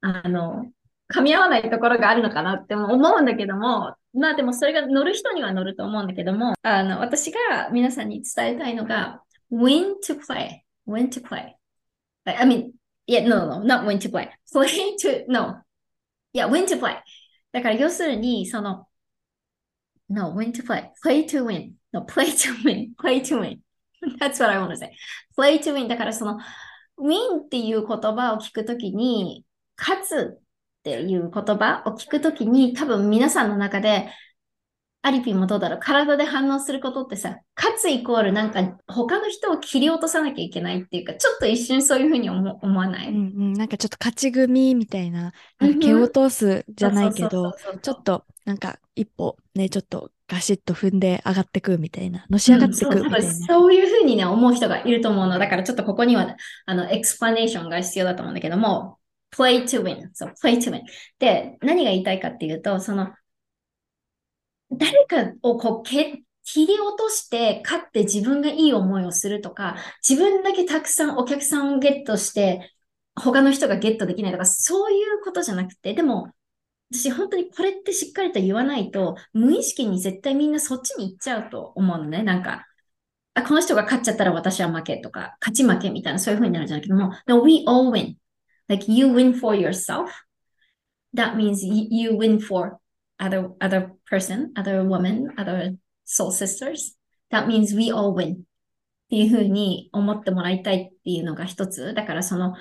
[0.00, 0.66] あの、
[1.12, 9.22] 噛み合わないところがあるのかなって思うんだけども、まあでもそれが乗る人には乗ると思うんだけども、あの、私が皆さんに伝えたいのが、
[9.52, 11.54] when to play, when to play.
[12.24, 12.72] I mean,
[13.06, 14.30] yeah, no, no, not when to play.
[14.52, 15.58] Play to, no.
[16.32, 16.96] Yeah, when to play.
[17.52, 18.88] だから要するに、その、
[20.08, 20.90] no, when to play.
[21.04, 21.72] Play to win.
[21.92, 22.94] No, play to win.
[22.96, 23.60] Play to win.
[24.18, 24.92] That's what I want to say.
[25.36, 25.88] Play to win.
[25.88, 26.38] だからその、
[26.98, 29.44] win っていう言葉を聞くときに、
[29.76, 30.42] 勝つっ
[30.82, 34.10] ていう言葉を聞くときに、多分皆さんの中で、
[35.06, 35.80] アリピンもどうだろう？
[35.82, 43.18] 体で反応することってさ、勝つイコールなんか他の人を切り落とさなきゃいけないっていうか、ちょっと一瞬そういうふうに思思わない、うんう
[43.50, 47.52] ん、なんかちょっと勝ち組みたいな、なんか蹴落とすじゃないけど、
[47.82, 53.16] ちょっとなんか一歩ね、ちょっとガシッと踏んで上がってくみたいな、のし上がってくみたいな。
[53.18, 55.38] うんそうそういうふうにね、思う人がいると思うの。
[55.38, 56.34] だからちょっとここには、
[56.64, 58.96] あの、エクスプラネーションが必要だと思うんだけども、
[59.36, 60.08] play to win.
[60.14, 60.80] そう、play to win.
[61.18, 63.08] で、何が言いたいかっていうと、その、
[64.70, 72.70] 誰かをこう、け切り落として勝って自分がいい思いをするとか、自分だけたくさんお客さんをゲットして、
[73.16, 76.32] 他の人がゲットできないとか、そういうことじゃなくて、でも、
[76.92, 82.22] 私本当にこれってしっかりと言わないと、無意識に絶対みんなそっちに行っちゃうと思うのね。
[82.22, 82.66] なんか、
[83.34, 88.16] あ、この人が勝っちゃったら私は負けとか、勝ち負けみたいなそういう風になるんじゃないけども、No, we all win.
[88.68, 90.10] Like you win for yourself.
[91.14, 92.78] That means you win for
[93.24, 96.96] other, other person, other woman, other soul sisters.
[97.30, 98.34] That means we all win.
[98.34, 98.36] っ
[99.10, 101.94] ていう風に思ってもらいたいっていうのが一つ。
[101.94, 102.54] だからその、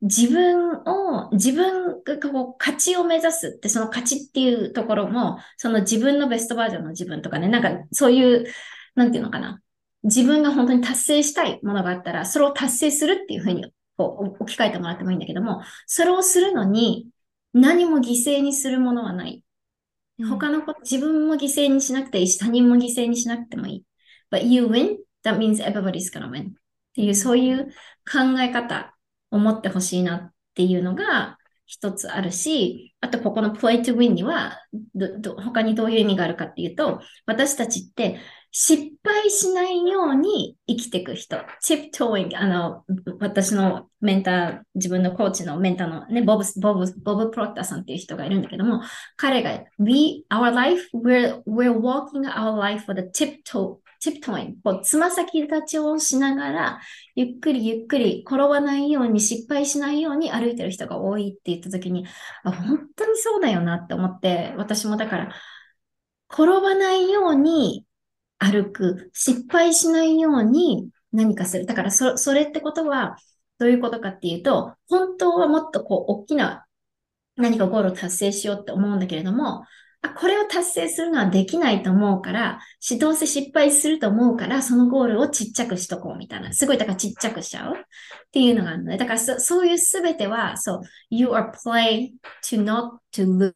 [0.00, 8.46] 自分を、自分がこう勝ちを目指すって、その勝ちっていうところも、その自分のベストバージョンの自分とかね、なんかそういう、
[8.94, 9.60] なんていうのかな。
[10.02, 17.06] 自分が本当に達成したいものがあったら、それを達成するっていうふうにこう置き換えてもらってもいいんだけども、それをするのに
[17.54, 19.44] 何も犠牲にするものはない。
[20.28, 23.84] 他のこと、自分も犠牲にしなくていいし、他人も犠牲にしなくてもいい。
[24.30, 26.50] But you win, that means everybody's gonna win.
[26.50, 26.52] っ
[26.94, 27.66] ていう、そういう
[28.10, 28.94] 考え方
[29.30, 34.58] を持ってほしいなっていうのが一つあるし、あとここの play to win には
[34.94, 38.20] どど他にどういう意味があるかっていうと、私たちって
[38.54, 41.38] 失敗しないように生きていく人。
[41.64, 42.84] tiptoeing、あの、
[43.18, 48.82] 私のメンター、自分のコーチのメンターのね、ボブ、ボブ、ボブ・プロッターさんっていう人がいるんだけども、
[49.16, 54.56] 彼が、we, our life, we're, we're walking our life with a tiptoe, tiptoeing.
[54.62, 56.80] こう、つま先立ちをしながら、
[57.14, 62.06] ゆっくりゆっくり転ばないように、失敗しないように歩いてる人が多いって言った時に、
[62.44, 65.34] あ、本当にそうだよなって思って、私もだから、
[66.30, 67.86] 転ばないように
[68.42, 71.66] 歩く、失敗しないように何かする。
[71.66, 73.16] だからそ、それってことは、
[73.58, 76.66] どういうことかっていうと、本当はもっとこう、大きな
[77.36, 79.64] 何かゴールを達成しようって思うんだけれども、
[80.02, 86.52] あ、これを達成するのはできないと思うから、しどうせ失敗すると思うから、そのゴールをちっちゃくしとこうみたいな。
[86.52, 87.80] すごい、だからちっちゃくしちゃうっ
[88.32, 90.80] ていうのがあるので、だからそそういうすべては、そう、
[91.10, 92.10] you are play
[92.42, 93.54] to not to lose,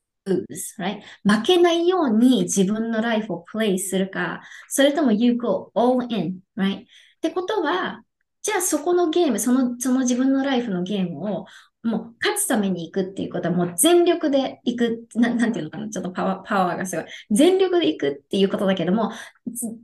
[0.79, 1.01] right?
[1.25, 6.81] 負けないように自分のライフをプレイするか、それとも you go all in, right?
[6.81, 6.85] っ
[7.21, 8.03] てことは、
[8.43, 11.47] じゃあそこのゲーム、その、その自分のライフのゲームを
[11.83, 17.05] もう勝つために行くっていうことはもう全力で行く、ななんていうのかな、ちょっとパワー、パワーがすごい。
[17.31, 19.13] 全力で行くっていうことだけども、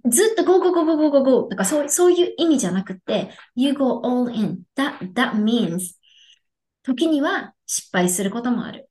[0.08, 4.60] ずっと go, go, go, go, go, go, go なんかそうそういう意味じゃなくて、you go all in.
[4.76, 5.94] That, that means
[6.82, 8.88] 時には失敗することもある。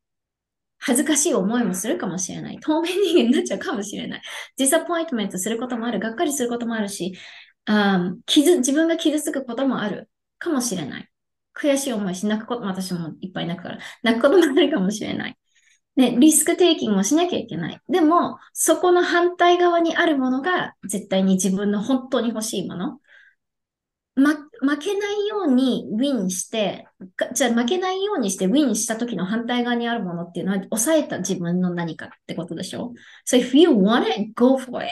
[0.82, 2.60] 恥ずかしい思いもするかもしれない。
[2.60, 4.22] 透明人間になっちゃうかもしれない。
[4.58, 6.00] ディサポイントメントすることもある。
[6.00, 7.16] がっかりすることもあるし、
[7.66, 10.10] あ傷自分が傷つくこともある
[10.40, 11.08] かもしれない。
[11.54, 15.38] 悔しい思いし、泣くことも私もいっぱい泣くから、泣くこともあるかもしれない。
[15.96, 17.80] ね、リスクテイキングをしなきゃいけない。
[17.90, 23.01] でも、そこの反対側にあるものが絶対に自分の本当に欲しいもの。
[24.16, 26.88] ま、負けないようにウィンして、
[27.34, 32.94] じゃあ負けないようにしてウィンした時の反対側にあるものっていうのは抑えた自分の何かってことでしょ
[33.26, 34.92] ?So if you want it, go for it.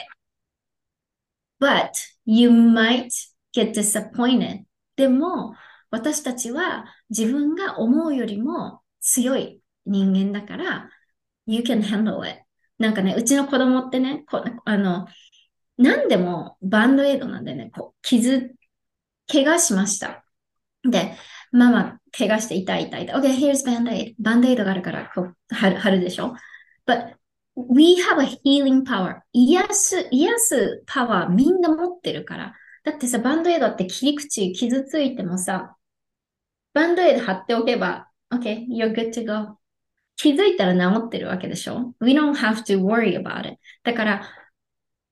[1.60, 1.90] But
[2.24, 3.10] you might
[3.54, 4.64] get disappointed.
[4.96, 5.54] でも、
[5.90, 10.90] 私たちは自分が思うよりも強い人間だから、
[11.46, 12.42] you can handle it.
[12.78, 15.06] なんかね、うちの子供ってね、こあの、
[15.76, 18.54] 何でもバンドエイドなんでね、こう傷
[19.30, 20.24] 怪我しました。
[20.82, 21.16] で、
[21.52, 23.16] ママ、怪我して痛い痛い痛い。
[23.16, 24.14] Okay, here's band-aid.
[24.18, 26.34] バンドエイドがあるからこう貼る貼るでしょ
[26.86, 27.14] ?But
[27.56, 29.20] we have a healing power.
[29.32, 32.54] 癒す、癒すパワーみんな持ってるから。
[32.84, 35.76] だってさ、バンドエイドって切り口傷ついてもさ、
[36.72, 39.58] バンドエイド貼っておけば、Okay, you're good to go.
[40.16, 43.58] 気づいたら治ってるわけでしょ ?We don't have to worry about it.
[43.82, 44.22] だから、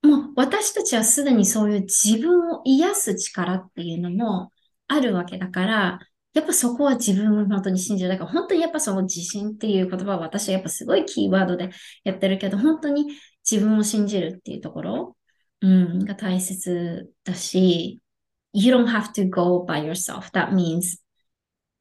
[0.03, 4.53] もう私たちはすでにそういう自分を癒す力っていうのも
[4.87, 5.99] あるわけだから、
[6.35, 8.11] やっぱそこは自分を本当に信じる。
[8.11, 11.71] だから本当にやっぱその自信っていう言葉は私はやっぱすごいキーワードで
[12.05, 13.07] やってるけど、本当に
[13.51, 15.17] 自分を信じるっていうところ、
[15.63, 18.01] うん、が大切だし、
[18.53, 20.31] You don't have to go by yourself.
[20.33, 20.99] That means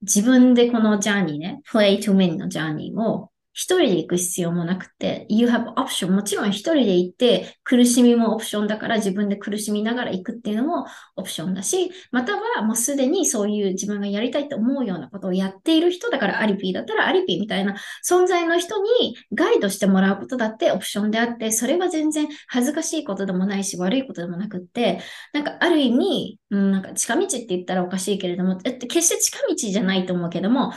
[0.02, 6.12] 自分でこのジャーニーね、play to win のジャーニーを一人で行く必要もなくて、you have option。
[6.12, 10.86] もちろん一人で行って、苦しみもオプションだから自分で苦しみながら行くっていうのも
[11.16, 17.76] オプションだし、またはもうすでにそういう自分がやりたいと思うようなことをやっている人だからアリピーだったらアリピーみたいな
[18.08, 25.00] 存在の人にガイドしてもらうことだってオプションであって、それは全然恥ずかしいことでもないし悪いことでもなくって、
[25.34, 30.74] なんかある意味、うん、なんか近道って言ったらおかしいけれども、決して近道じゃないと思うけども、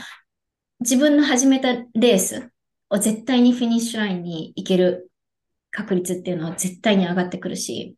[0.81, 2.49] 自分の始めたレース、
[2.99, 5.11] 絶対にフィニッシュラインに行ける
[5.71, 7.97] 確率っていうのは絶対に上がってくるし、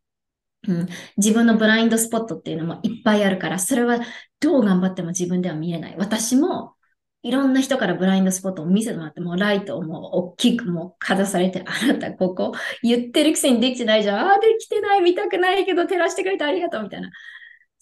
[0.67, 0.87] うん、
[1.17, 3.99] 自分のブラインドスポットっていうのもいっぱいあるから、それは
[4.39, 5.95] どう頑張っても自分では見えない。
[5.97, 6.75] 私も
[7.23, 14.19] いろんな人からブラインドスポットを見せてもらって、もうライトをもう大きくもうかざされて、あなたここ言ってるくせにできてないじゃん。
[14.19, 17.09] ああ、できてない、見たくないけど照らしてくれてありがとうみたいな。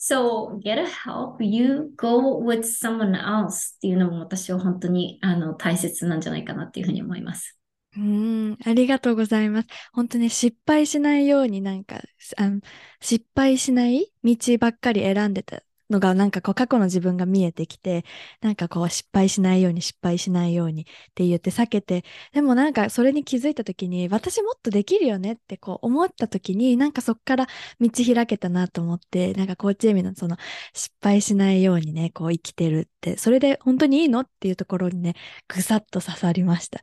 [0.03, 1.43] So, get a help.
[1.43, 7.59] You go with someone else っていうのも私は本当にあの大切なんじゃないかなっていうふうに思います。
[7.95, 9.67] うん、ありがとうございます。
[9.93, 12.01] 本当に失敗しないようになんか、
[12.37, 12.61] あの
[12.99, 15.61] 失敗しない道ばっかり選んでた
[15.91, 18.05] のがなんかこう過去の自分が見えてきて、
[18.41, 27.47] なんかこう失敗しないように失敗しないようにって言って避けて、でもなんかそれに気づいた時に私もっとできるよねってこう思った時になんかそっから
[27.79, 30.37] 道開けたなと思って、なんかコーチエミのその
[30.73, 35.15] 失敗しないようにね、こう生きてるって、それで本当にいいのっていうところにね、
[35.47, 36.81] ぐさっと刺さりました。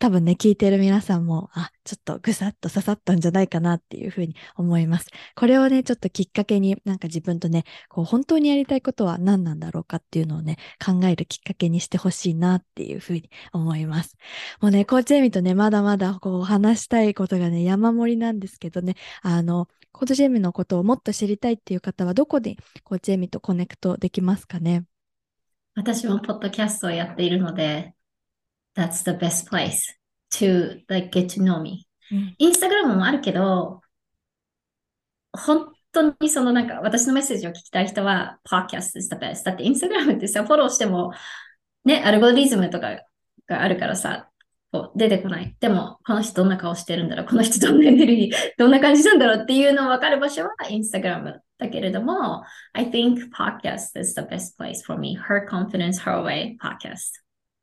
[0.00, 5.08] 多分ね、聞いてる皆さんも、あ、ちょっとぐさっと刺さったんじゃないかなっていうふうに思います。
[5.34, 14.16] これをね、ちょっときっかけになんか自分とね、こう本当にやりたいことは何なんだろうかっていうのをね、考えるきっかけにしてほしいなっていうふうに思います。
[14.60, 24.84] もうね、コーチエミとね、まだまだこう話したいことがね、山盛りなんですけどね、あの、コーチエミのことをもっと知りたいっていう方はどこでコーチエミとコネクトできますかね？
[25.74, 27.94] 私もポッドキャストをやっているので、
[28.76, 29.99] That's the best place
[30.32, 31.86] to like get to know me.
[32.38, 33.80] インスタグラムもあるけど、
[35.32, 39.44] 本当にそのなんか私のメッセージを聞きたい人は、podcast is the best.
[39.44, 41.12] だってインスタグラムってさ、フォローしても、
[41.84, 43.00] ね、アルゴリズムとか
[43.46, 44.28] があるからさ、
[44.72, 45.56] こう出てこない。
[45.58, 47.26] でも、この人どんな顔してるんだろう？
[47.26, 55.16] この人どんなエネルギー、どんな感じなんだろうっていうのを分かる場所はインスタグラムだけれども、I think podcast is the best place for me.
[55.16, 57.20] Her confidence, her way podcast.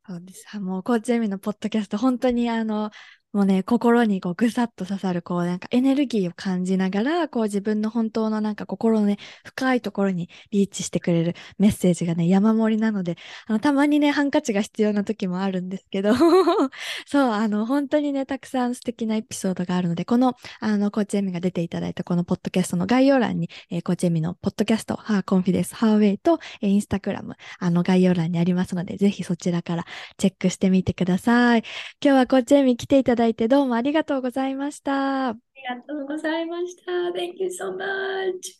[0.07, 0.59] そうです。
[0.59, 2.91] もう、コーチエミのポッドキャスト、本当にあの、
[3.33, 16.13] もうね、心にこうぐさっと刺さる、こうなんかエネルギーを感じながら、こう自分の本当のなんか心のね、深いところにリーチしてくれるメッセージがね、山盛りなので、あの、たまにね、ハンカチが必要な時もあるんですけど
[17.05, 29.85] そう、あの、本当にね、たくさん素敵なエピソードがあるので、この、あの、コーチエミが出ていただいたこのポッドキャストの概要欄に、えー、コーチエミのポッドキャスト、ハーコンフィデンス、ハーウェイと、えー、インスタグラム、あの、概要欄にありますので、ぜひそちらから
[30.17, 31.63] チェックしてみてください。
[32.03, 35.29] 今日はコーチエミ来ていただいてどうもありがとうございました。
[35.29, 36.91] ありがとうございました。
[36.91, 38.57] Thank you so much.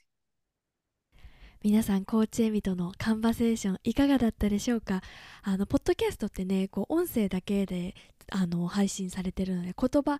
[1.62, 5.02] 皆さん、コーチエミとのカンバセーションいかがだったでしょうか？
[5.44, 7.94] あの、ポッドキャストってね、こう、音声だけで
[8.32, 10.20] あの配信されてるので言葉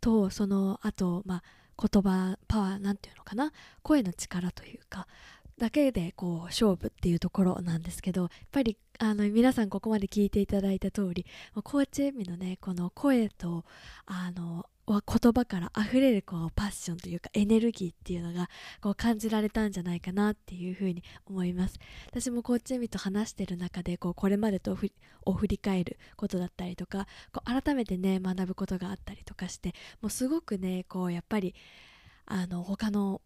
[0.00, 1.42] とそのあとまあ
[1.80, 3.50] 言葉パワーなんていうのかな？
[3.82, 5.06] 声の力というか
[5.58, 11.26] だけでこう勝負っていうところなんですけどやっぱりあの皆さんここまで聞いていただいた通り
[11.62, 13.64] コーチエミのねこの声と
[14.06, 18.48] あの言葉から溢れるこうパッションというかエネルギーっていうのが
[18.80, 21.74] こう感じられたんじゃないかなっていうふうに思います。
[22.08, 24.78] 私もコーチエミと話してる中でこうこれまでと
[25.24, 31.54] を振り返ることだったりとかこう改めてね学ぶことがあったりとかしてもうすごくねこうやっぱり
[32.26, 33.20] あの他の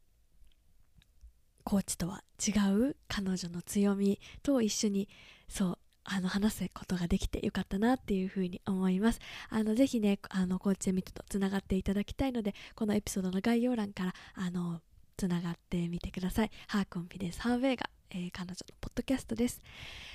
[1.63, 5.09] コーチとは違う彼女の強みと一緒に
[5.51, 9.21] そうあの話すことができてよかったなっていうふうに思います。
[9.51, 14.81] あのぜひねあのコーチエミットとつながっていただきたいのでこのエピソードの概要欄からあの
[15.17, 16.51] つながってみてください。
[16.69, 19.61] ハーコンフィデンスハーウェイが、えー、彼女のポッドキャストです。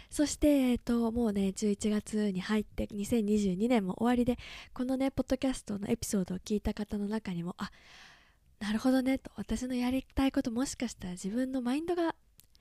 [0.10, 4.38] そして、えーと、もうね11月に入って2022年も終わりで
[4.74, 7.72] このねポッドキャストのエピソードを聞いた方の中にもあ
[8.60, 12.16] なるほどねと私のやりたいこともしかしたら自分のマインドが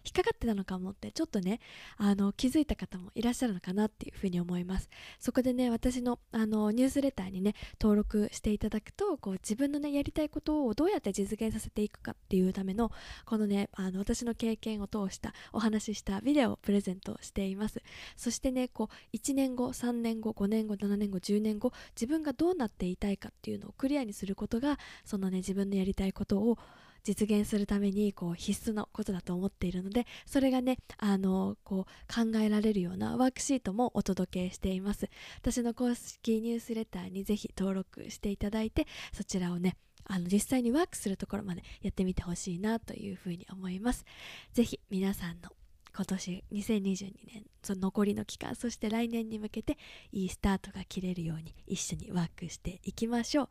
[0.04, 1.60] 引っかかってたのかもってちょっとね
[1.96, 4.88] あの気づいた方もいらっしゃるのかなっていうふうに思います。
[5.18, 12.92] そこでね私のあのニュースレターにね登録していただくとこう自分のねやりたいことをどうやって実現させていくかっていうための
[13.24, 17.82] このねあの私の経験を通したお話ししたビデオをプレゼントしています。
[18.16, 26.58] そしてねこう1年後3年後5年後7年後10年後自分がどうなっていたいかっていうのをクリアにすることがそのね自分のやりたいことを
[27.04, 35.08] 実現するためにこう必須のことだと思っているのでそれがねあのこう考えられるようなワークシートもお届けしています。
[35.40, 39.76] 私の公式ニュースレターにぜひ登録していただいてそちらをね
[40.06, 44.04] あの実際にワークするところまでやってみてほしいなというふうに思います。
[44.52, 45.50] ぜひ皆さんの
[45.96, 49.78] 今年2022年その残りの期間そして来年に向けて
[50.10, 53.48] いいスタートが切れるように一緒にワークしていきましょう。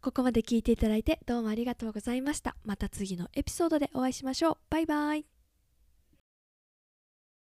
[0.00, 2.56] ここまで聞いていただいてどうもありがとうございました。
[2.64, 4.56] また次のエピソードでお会いしましょう。
[4.70, 5.37] バイバイ。